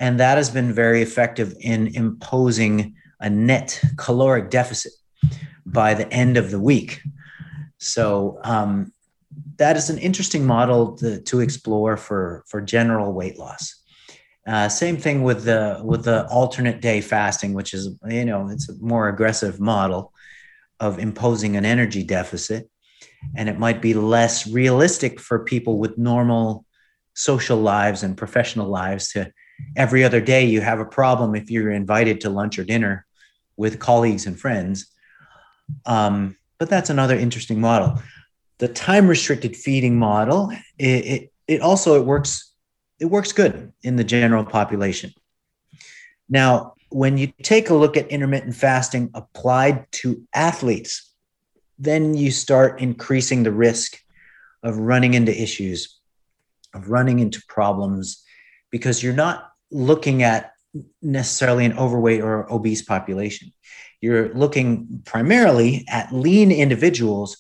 [0.01, 4.93] And that has been very effective in imposing a net caloric deficit
[5.65, 7.01] by the end of the week.
[7.79, 8.93] So um,
[9.57, 13.83] that is an interesting model to, to explore for, for general weight loss.
[14.47, 18.69] Uh, same thing with the with the alternate day fasting, which is you know it's
[18.69, 20.13] a more aggressive model
[20.81, 22.69] of imposing an energy deficit,
[23.37, 26.65] and it might be less realistic for people with normal
[27.15, 29.31] social lives and professional lives to
[29.77, 33.07] every other day you have a problem if you're invited to lunch or dinner
[33.57, 34.87] with colleagues and friends.
[35.87, 38.01] Um, but that's another interesting model
[38.59, 42.53] the time restricted feeding model it, it, it also it works
[43.01, 45.13] it works good in the general population
[46.29, 51.11] now when you take a look at intermittent fasting applied to athletes
[51.77, 53.99] then you start increasing the risk
[54.63, 55.99] of running into issues
[56.75, 58.23] of running into problems
[58.71, 60.53] because you're not looking at
[61.03, 63.53] necessarily an overweight or obese population
[64.01, 67.39] you're looking primarily at lean individuals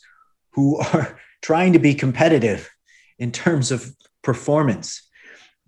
[0.53, 2.71] who are trying to be competitive
[3.19, 5.03] in terms of performance.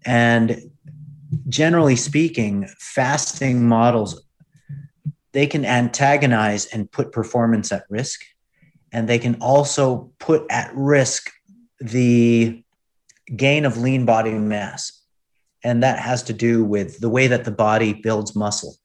[0.06, 0.70] And
[1.48, 4.26] generally speaking, fasting models
[5.36, 8.22] they can antagonize and put performance at risk.
[8.90, 11.30] And they can also put at risk
[11.78, 12.64] the
[13.36, 14.98] gain of lean body mass.
[15.62, 18.76] And that has to do with the way that the body builds muscle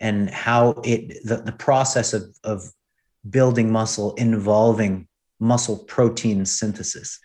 [0.00, 2.62] and how it the, the process of, of
[3.28, 5.06] building muscle involving
[5.40, 7.18] muscle protein synthesis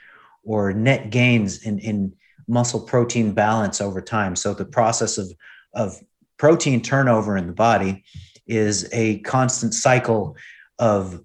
[0.43, 2.13] or net gains in, in
[2.47, 4.35] muscle protein balance over time.
[4.35, 5.31] So the process of,
[5.73, 5.95] of
[6.37, 8.03] protein turnover in the body
[8.45, 10.35] is a constant cycle
[10.79, 11.21] of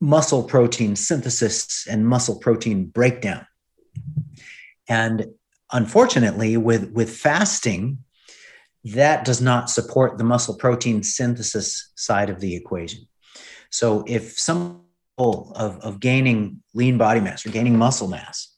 [0.00, 3.46] muscle protein synthesis and muscle protein breakdown.
[4.88, 5.26] And
[5.72, 7.98] unfortunately, with, with fasting,
[8.84, 13.06] that does not support the muscle protein synthesis side of the equation.
[13.70, 14.84] So if some
[15.18, 18.54] goal of, of gaining lean body mass or gaining muscle mass,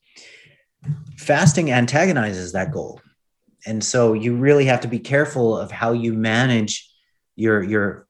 [1.16, 3.00] fasting antagonizes that goal.
[3.66, 6.88] And so you really have to be careful of how you manage
[7.36, 8.06] your your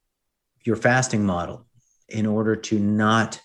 [0.64, 1.66] your fasting model
[2.08, 3.40] in order to not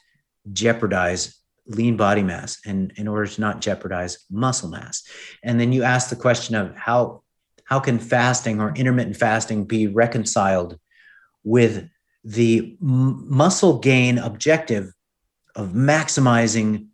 [0.52, 5.04] jeopardize lean body mass and in order to not jeopardize muscle mass.
[5.44, 7.24] And then you ask the question of how
[7.66, 10.78] how can fasting or intermittent fasting be reconciled
[11.44, 11.90] with
[12.24, 14.92] the muscle gain objective
[15.56, 16.88] of maximizing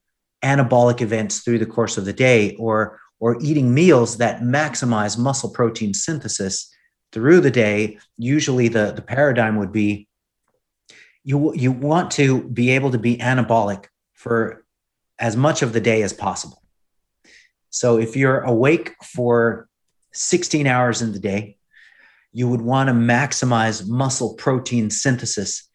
[0.44, 5.50] anabolic events through the course of the day or or eating meals that maximize muscle
[5.50, 6.74] protein synthesis
[7.12, 10.08] through the day usually the the paradigm would be
[11.24, 14.66] you you want to be able to be anabolic for
[15.20, 16.64] as much of the day as possible.
[17.70, 19.68] So if you're awake for
[20.14, 21.58] 16 hours in the day
[22.34, 25.70] you would want to maximize muscle protein synthesis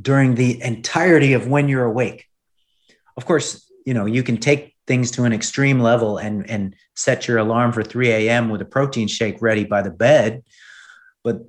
[0.00, 2.26] during the entirety of when you're awake.
[3.16, 7.28] Of course you know you can take things to an extreme level and and set
[7.28, 10.42] your alarm for 3 a.m with a protein shake ready by the bed.
[11.24, 11.42] But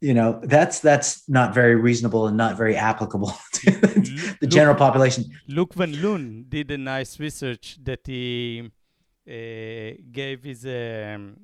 [0.00, 3.70] you know that's that's not very reasonable and not very applicable to
[4.40, 5.24] the general population.
[5.48, 8.70] Luc van Loon did a nice research that he
[9.28, 11.36] uh, gave his um,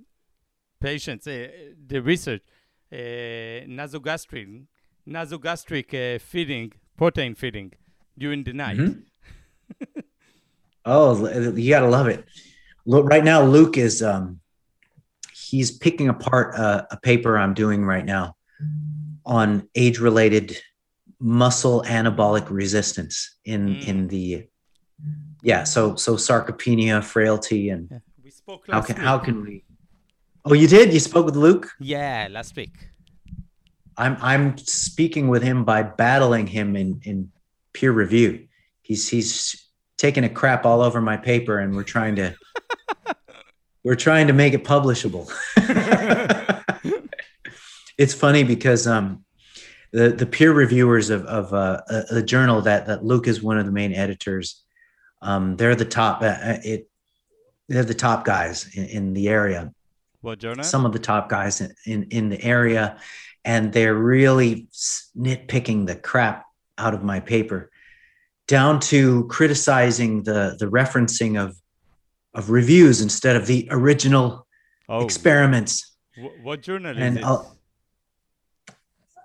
[0.81, 1.49] patients uh,
[1.87, 2.43] the research
[2.93, 2.97] uh,
[3.67, 4.67] nasogastric
[5.09, 7.73] nasogastric uh, feeding protein feeding
[8.19, 8.77] during the night.
[8.77, 9.01] Mm-hmm.
[10.85, 12.25] Oh, you gotta love it.
[12.87, 14.41] Look, right now, Luc is um,
[15.33, 18.37] he's picking apart a, a paper I'm doing right now
[19.25, 20.59] on age-related
[21.21, 23.87] muscle anabolic resistance in mm.
[23.87, 24.47] in the
[25.43, 25.65] yeah.
[25.65, 27.99] So so sarcopenia, frailty, and yeah.
[28.25, 29.05] we spoke how can week.
[29.05, 29.65] how can we?
[30.45, 30.93] Oh, you did.
[30.93, 31.71] You spoke with Luc.
[31.79, 32.89] Yeah, last week.
[33.97, 37.31] I'm I'm speaking with him by battling him in in
[37.73, 38.49] peer review.
[38.83, 39.63] He's he's
[40.03, 42.35] taking a crap all over my paper and we're trying to
[43.85, 45.31] we're trying to make it publishable.
[47.99, 49.25] it's funny because um,
[49.93, 53.59] the the peer reviewers of of uh, a, a, journal that that Luc is one
[53.59, 54.65] of the main editors.
[55.21, 56.21] Um, they're the top.
[56.21, 56.89] Uh, uh, it
[57.69, 59.73] they're the top guys in, in, the area.
[60.21, 60.65] What journal?
[60.65, 62.99] Some of the top guys in, in in the area,
[63.45, 64.67] and they're really
[65.17, 66.45] nitpicking the crap
[66.77, 67.71] out of my paper
[68.49, 71.57] down to criticizing the the referencing of
[72.35, 74.47] of reviews instead of the original
[74.89, 75.05] oh.
[75.05, 75.97] experiments.
[76.17, 78.73] W- what journal and, is it?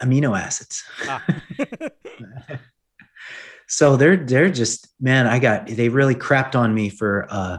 [0.01, 0.83] Amino acids.
[1.07, 1.25] Ah.
[3.67, 7.57] so they're they're just man, I got they really crapped on me for uh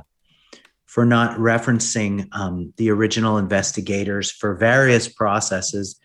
[0.89, 6.01] for not referencing um, the original investigators for various processes.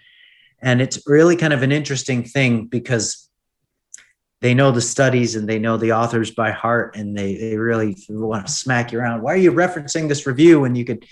[0.62, 3.23] And it's really kind of an interesting thing because
[4.44, 7.96] they know the studies and they know the authors by heart and they, they really
[8.10, 9.22] want to smack you around.
[9.22, 11.06] Why are you referencing this review when you could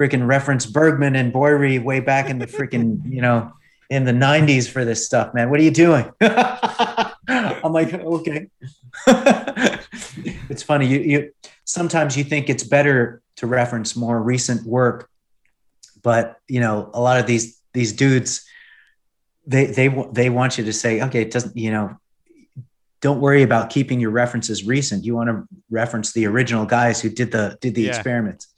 [0.00, 3.52] freaking reference Bergman and Boirie way back in the freaking, you know,
[3.90, 5.50] in the 90s for this stuff, man?
[5.50, 6.10] What are you doing?
[6.22, 8.48] I'm like, okay.
[9.06, 10.86] it's funny.
[10.86, 11.32] You, you
[11.66, 15.10] sometimes you think it's better to reference more recent work,
[16.02, 18.46] but you know, a lot of these these dudes,
[19.46, 21.98] they they they want you to say, okay, it doesn't, you know,
[23.00, 25.04] don't worry about keeping your references recent.
[25.04, 27.88] You want to reference the original guys who did the did the yeah.
[27.90, 28.48] experiments.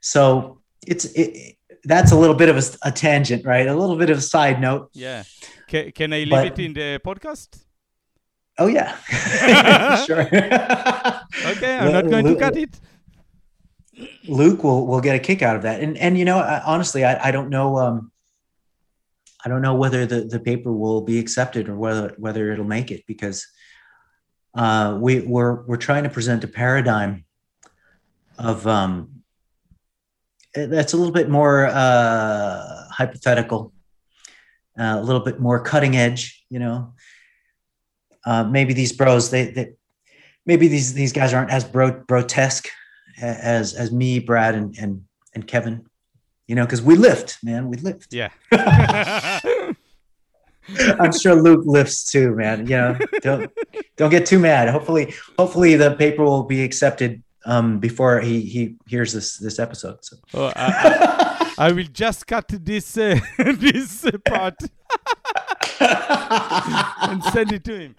[0.00, 3.66] So it's it, that's a little bit of a, a, tangent, right?
[3.66, 4.90] A little bit of a side note.
[4.92, 5.24] Yeah.
[5.68, 7.64] Can, can I leave but, it in the podcast?
[8.58, 8.96] Oh yeah,
[10.06, 10.20] sure.
[10.26, 12.80] okay, I'm not going Luc, to cut it.
[14.28, 17.04] Luc will will get a kick out of that, and and you know, I, honestly,
[17.04, 17.78] I, I don't know.
[17.78, 18.12] Um,
[19.44, 22.90] I don't know whether the, the paper will be accepted or whether whether it'll make
[22.90, 23.46] it because
[24.54, 27.24] uh, we we're we're trying to present a paradigm
[28.38, 29.22] of um,
[30.54, 33.72] that's a little bit more uh, hypothetical,
[34.78, 36.44] uh, a little bit more cutting edge.
[36.48, 36.94] You know,
[38.24, 39.72] uh, maybe these bros they, they
[40.46, 42.68] maybe these these guys aren't as bro, grotesque
[43.20, 45.86] as as me, Brad, and and and Kevin
[46.46, 48.12] you know, because we lift, man, we lift.
[48.12, 48.30] Yeah.
[51.00, 52.66] I'm sure Luc lifts too, man.
[52.66, 53.50] You know, don't
[53.96, 54.68] don't get too mad.
[54.68, 60.04] Hopefully, hopefully the paper will be accepted um, before he he hears this this episode.
[60.04, 60.16] So.
[60.32, 64.58] Oh, I, I, I, will just cut this uh, this part
[65.80, 67.94] and send it to him.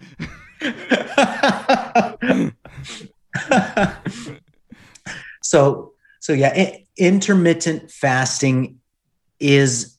[5.42, 5.92] so
[6.26, 8.80] so yeah I- intermittent fasting
[9.38, 9.96] is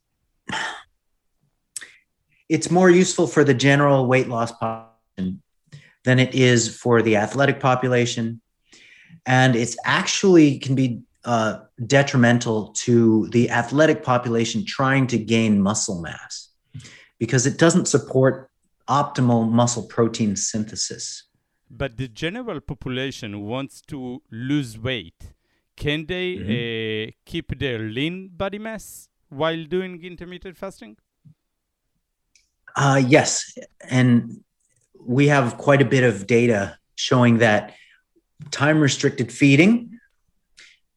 [2.49, 5.41] it's more useful for the general weight loss population
[6.03, 8.41] than it is for the athletic population
[9.25, 11.53] and it's actually can be uh,
[11.85, 16.33] detrimental to the athletic population trying to gain muscle mass
[17.19, 18.49] because it doesn't support
[18.89, 21.05] optimal muscle protein synthesis
[21.69, 23.97] But the general population wants to
[24.31, 25.19] lose weight.
[25.77, 30.97] Can they uh, keep their lean body mass while doing intermittent fasting?
[32.75, 33.57] Uh, yes.
[33.87, 34.43] And
[34.99, 37.75] we have quite a bit of data showing that
[38.51, 39.99] time restricted feeding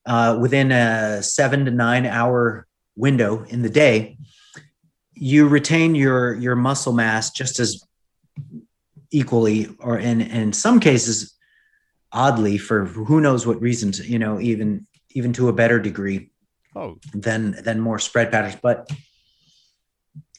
[0.06, 2.66] uh, within a seven to nine hour
[2.96, 4.16] window in the day,
[5.14, 7.84] you retain your, your muscle mass just as
[9.10, 11.34] equally, or in, in some cases,
[12.12, 16.30] oddly, for who knows what reasons, you know, even even to a better degree
[16.76, 18.56] Oh, than than more spread patterns.
[18.62, 18.90] But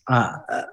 [0.10, 0.64] uh, uh,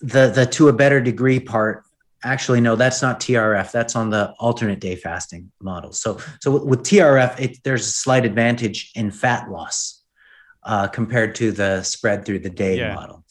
[0.00, 1.84] the the to a better degree part,
[2.22, 3.72] actually, no, that's not TRF.
[3.72, 5.92] That's on the alternate day fasting model.
[5.92, 10.02] So so with, with TRF, it, there's a slight advantage in fat loss
[10.62, 12.94] uh, compared to the spread through the day Yeah.
[12.94, 13.24] model.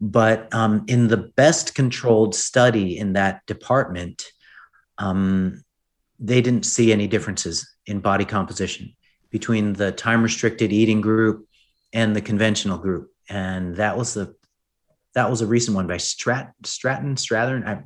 [0.00, 4.24] But um, in the best controlled study in that department,
[4.98, 5.62] um,
[6.22, 8.94] they didn't see any differences in body composition
[9.30, 11.48] between the time restricted eating group
[11.92, 13.10] and the conventional group.
[13.28, 14.34] And that was the
[15.14, 17.82] that was a recent one by Strat Stratton Strathern I,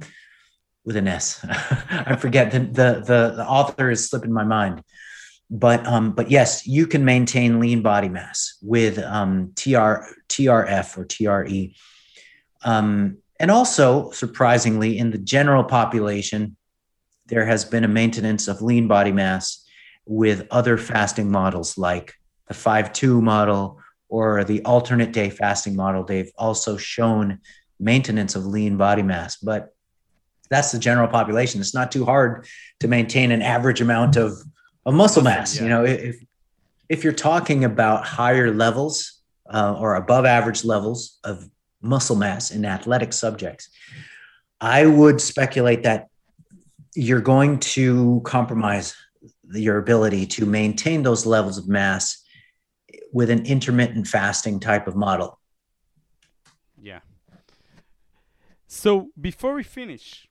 [0.84, 1.44] with an S.
[1.90, 4.82] I forget the, the the the author is slipping my mind.
[5.48, 11.04] But um, but yes, you can maintain lean body mass with um, TR TRF or
[11.04, 11.74] TRE.
[12.64, 16.55] Um, and also, surprisingly, in the general population,
[17.26, 19.64] there has been a maintenance of lean body mass
[20.06, 22.14] with other fasting models like
[22.48, 26.04] the 5-2 model or the alternate day fasting model.
[26.04, 27.40] They've also shown
[27.80, 29.74] maintenance of lean body mass, but
[30.48, 31.60] that's the general population.
[31.60, 32.46] It's not too hard
[32.80, 34.40] to maintain an average amount of,
[34.84, 35.56] of muscle mass.
[35.56, 35.62] yeah.
[35.62, 36.16] You know, if
[36.88, 39.20] if you're talking about higher levels
[39.52, 41.48] uh, or above average levels of
[41.82, 43.68] muscle mass in athletic subjects,
[44.60, 46.08] I would speculate that
[46.96, 48.96] you're going to compromise
[49.52, 52.24] your ability to maintain those levels of mass
[53.12, 55.38] with an intermittent fasting type of model.
[56.80, 57.00] yeah.
[58.66, 60.26] So before we finish,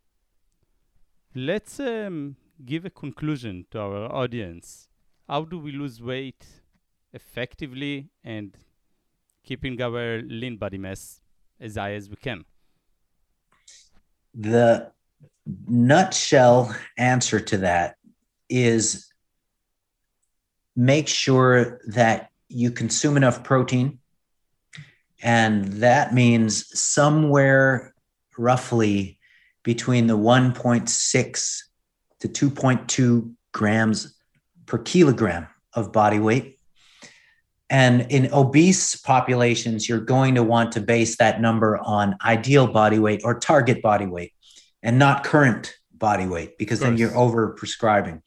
[1.36, 4.90] let's um, give a conclusion to our audience.
[5.30, 6.46] How do we lose weight
[7.14, 8.58] effectively and
[9.44, 11.22] keeping our lean body mass
[11.60, 12.44] as high as we can?
[14.34, 14.92] The
[15.68, 17.96] nutshell answer to that
[18.50, 19.08] is
[20.76, 24.00] make sure that you consume enough protein.
[25.22, 27.94] And that means somewhere
[28.38, 29.20] roughly
[29.64, 31.60] between the 1.6
[32.20, 34.16] to 2.2 grams
[34.66, 36.60] per kilogram of body weight.
[37.70, 43.00] And in obese populations, you're going to want to base that number on ideal body
[43.00, 44.35] weight or target body weight
[44.86, 48.22] and not current body weight because then you're over prescribing.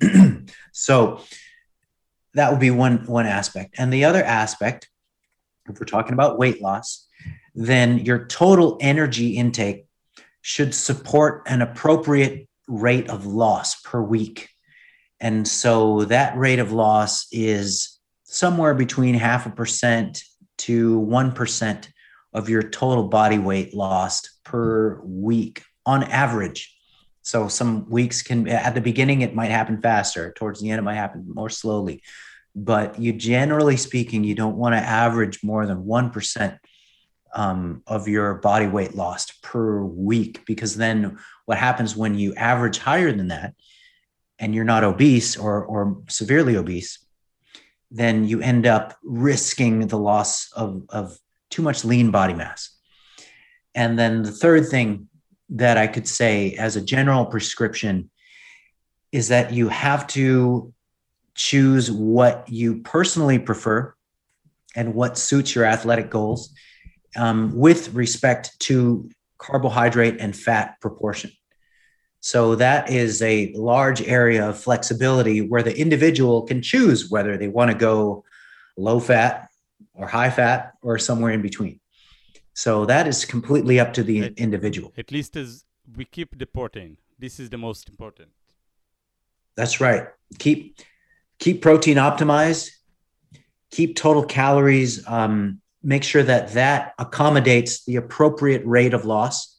[0.72, 1.22] so
[2.34, 3.74] that would be one one aspect.
[3.78, 4.90] And the other aspect,
[5.68, 7.08] if we're talking about weight loss,
[7.54, 9.86] then your total energy intake
[10.42, 14.50] should support an appropriate rate of loss per week.
[15.18, 20.22] And so that rate of loss is somewhere between half a percent
[20.58, 21.88] to 1%
[22.34, 26.74] of your total body weight lost per week on average.
[27.22, 30.32] So some weeks can, at the beginning, it might happen faster.
[30.32, 32.02] Towards the end, it might happen more slowly.
[32.54, 36.58] But you generally speaking, you don't want to average more than 1%
[37.34, 42.78] um, of your body weight lost per week, because then what happens when you average
[42.78, 43.54] higher than that
[44.38, 46.98] and you're not obese or, or severely obese,
[47.90, 51.16] then you end up risking the loss of, of
[51.50, 52.76] too much lean body mass.
[53.74, 55.08] And then the third thing
[55.52, 58.10] that I could say as a general prescription
[59.12, 60.72] is that you have to
[61.34, 63.94] choose what you personally prefer
[64.74, 66.54] and what suits your athletic goals
[67.16, 71.30] um, with respect to carbohydrate and fat proportion.
[72.20, 77.48] So that is a large area of flexibility where the individual can choose whether they
[77.48, 78.24] want to go
[78.76, 79.48] low fat
[79.92, 81.80] or high fat or somewhere in between.
[82.54, 84.34] So that is completely up to the Right.
[84.36, 84.92] individual.
[84.96, 85.64] At least as
[85.96, 86.98] we keep the protein.
[87.18, 88.30] This is the most important.
[89.56, 90.08] That's right.
[90.38, 90.78] Keep
[91.38, 92.70] keep protein optimized.
[93.70, 95.06] Keep total calories.
[95.08, 99.58] Um, make sure that that accommodates the appropriate rate of loss.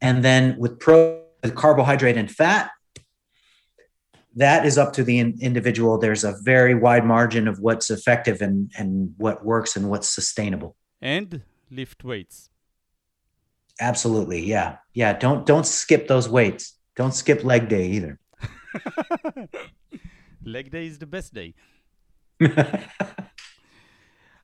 [0.00, 2.70] And then with pro with carbohydrate and fat,
[4.34, 5.98] that is up to the in- individual.
[5.98, 10.74] There's a very wide margin of what's effective and and what works and what's sustainable.
[11.00, 12.50] And lift weights.
[13.80, 14.44] Absolutely.
[14.44, 14.76] Yeah.
[14.94, 15.12] Yeah.
[15.12, 16.78] Don't don't skip those weights.
[16.96, 18.18] Don't skip leg day either.
[20.44, 21.54] leg day is the best day.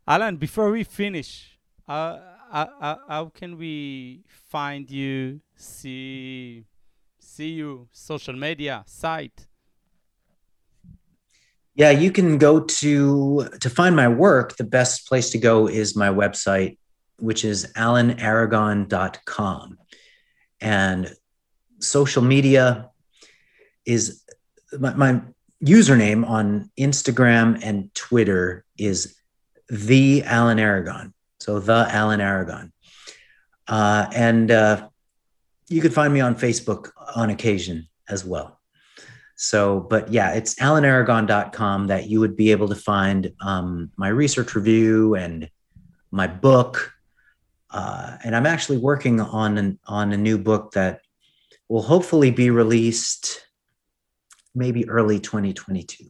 [0.07, 2.19] Alan, before we finish, uh,
[2.53, 6.65] uh, uh, how can we find you, see
[7.19, 9.47] see you, social media, site?
[11.75, 14.57] Yeah, you can go to to find my work.
[14.57, 16.77] The best place to go is my website,
[17.19, 19.79] which is alanaragon.com.
[20.61, 21.15] And
[21.81, 22.91] social media
[23.85, 24.25] is
[24.79, 25.21] my, my
[25.63, 29.17] username on Instagram and Twitter is
[29.69, 31.15] the Alan Aragon.
[31.41, 32.73] So the Alan Aragon.
[33.67, 34.89] Uh, and uh,
[35.69, 38.61] you can find me on Facebook on occasion as well.
[39.37, 44.55] So, but yeah, it's alanaragon.com that you would be able to find um, my research
[44.55, 45.51] review and
[46.11, 46.94] my book.
[47.75, 51.01] Uh, and I'm actually working on an, on a new book that
[51.69, 53.45] will hopefully be released
[54.55, 56.05] maybe early 2022.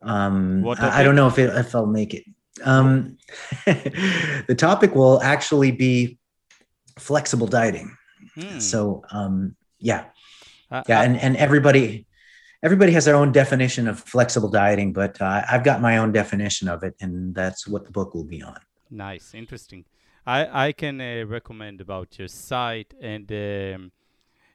[0.00, 2.22] Um, I, I, don't know if it, if I'll make it.
[2.62, 3.18] Um,
[3.66, 6.18] the topic will actually be
[7.00, 7.96] flexible dieting.
[8.36, 8.60] Hmm.
[8.60, 10.04] So um, yeah,
[10.70, 12.06] uh, yeah, and and everybody
[12.62, 16.68] everybody has their own definition of flexible dieting, but uh, I've got my own definition
[16.68, 18.58] of it, and that's what the book will be on.
[18.88, 19.84] Nice, interesting.
[20.28, 23.92] I I can uh, recommend about your site and um,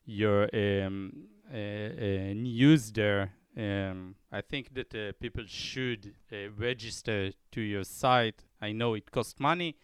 [0.06, 1.12] your um,
[1.52, 3.32] uh, uh, news there.
[3.58, 6.14] Um, I think that uh, people should
[6.58, 8.44] register to your site.
[8.62, 9.76] I know it costs money,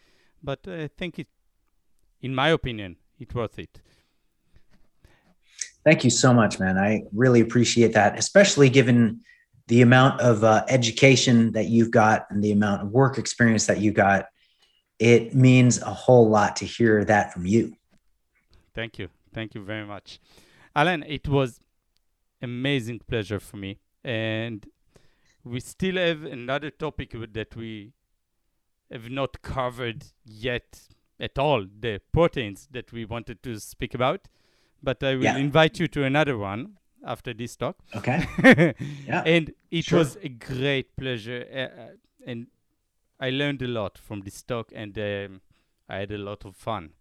[0.44, 1.28] but I think it,
[2.22, 3.82] in my opinion, it's worth it.
[5.84, 6.78] Thank you so much, man.
[6.78, 9.22] I really appreciate that, especially given
[9.68, 13.80] the amount of uh, education that you've got and the amount of work experience that
[13.80, 14.26] you got.
[15.00, 17.76] It means a whole lot to hear that from you.
[18.76, 19.10] Thank you.
[19.34, 20.20] Thank you very much.
[20.76, 21.62] Alan, it was
[22.42, 23.80] amazing pleasure for me.
[24.04, 24.66] And
[25.44, 27.94] we still have another topic that we
[28.92, 30.82] have not covered yet
[31.20, 34.28] at all, the proteins that we wanted to speak about
[34.82, 35.38] but I will yeah.
[35.38, 37.78] invite you to another one after this talk.
[37.96, 38.26] Okay.
[39.08, 39.24] yeah.
[39.26, 40.00] And it sure.
[40.00, 41.88] was a great pleasure, uh, uh,
[42.26, 42.48] and
[43.20, 45.42] I learned a lot from this talk, and um,
[45.90, 46.92] I had a lot of fun.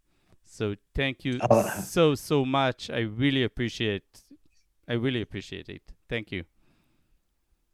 [0.44, 1.68] So thank you oh.
[1.84, 2.90] so so much.
[2.90, 4.24] I really appreciate.
[4.88, 5.82] I really appreciate it.
[6.08, 6.44] Thank you.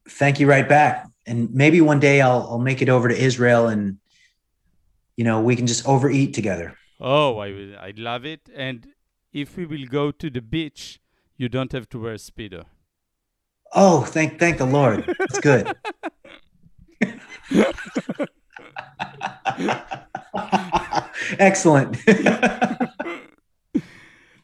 [0.09, 1.09] Thank you right back.
[1.27, 3.99] And maybe one day I'll I'll make it over to Israel and
[5.17, 6.77] you know we can just overeat together.
[7.01, 8.51] Oh, I I'd love it.
[8.55, 8.89] And
[9.33, 11.01] if we will go to the beach,
[11.37, 12.65] you don't have to wear a speedo.
[13.73, 15.05] Oh, thank thank the Lord.
[15.19, 15.75] That's good.
[21.39, 21.97] Excellent.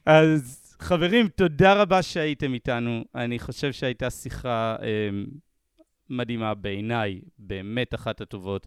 [0.07, 3.05] אז חברים, תודה רבה שהייתם איתנו.
[3.15, 5.09] אני חושב שהייתה שיחה אה,
[6.11, 8.67] מדהימה בעיניי, באמת אחת הטובות.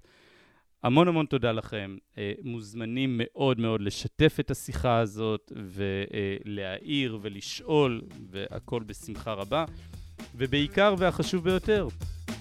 [0.84, 1.98] המון המון תודה לכם.
[2.18, 8.02] אה, מוזמנים מאוד מאוד לשתף את השיחה הזאת ולהעיר ולשאול,
[8.32, 9.66] והכל בשמחה רבה.
[10.36, 11.88] ובעיקר והחשוב ביותר,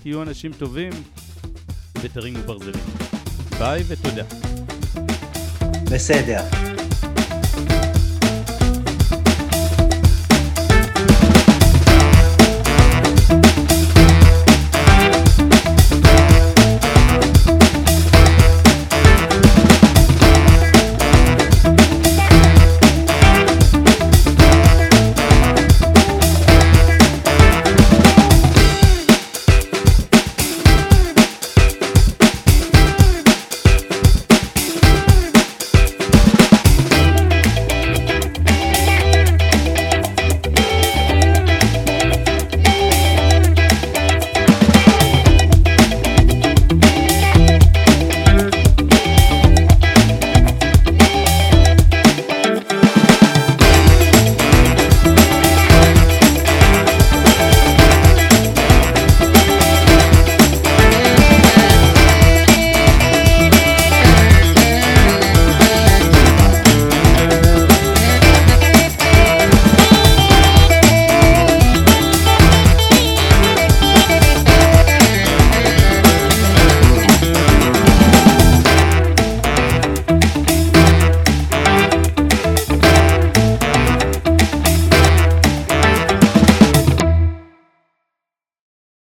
[0.03, 0.93] תהיו אנשים טובים
[2.05, 2.85] בתרים וברזלים.
[3.59, 4.25] ביי ותודה.
[5.91, 6.41] בסדר.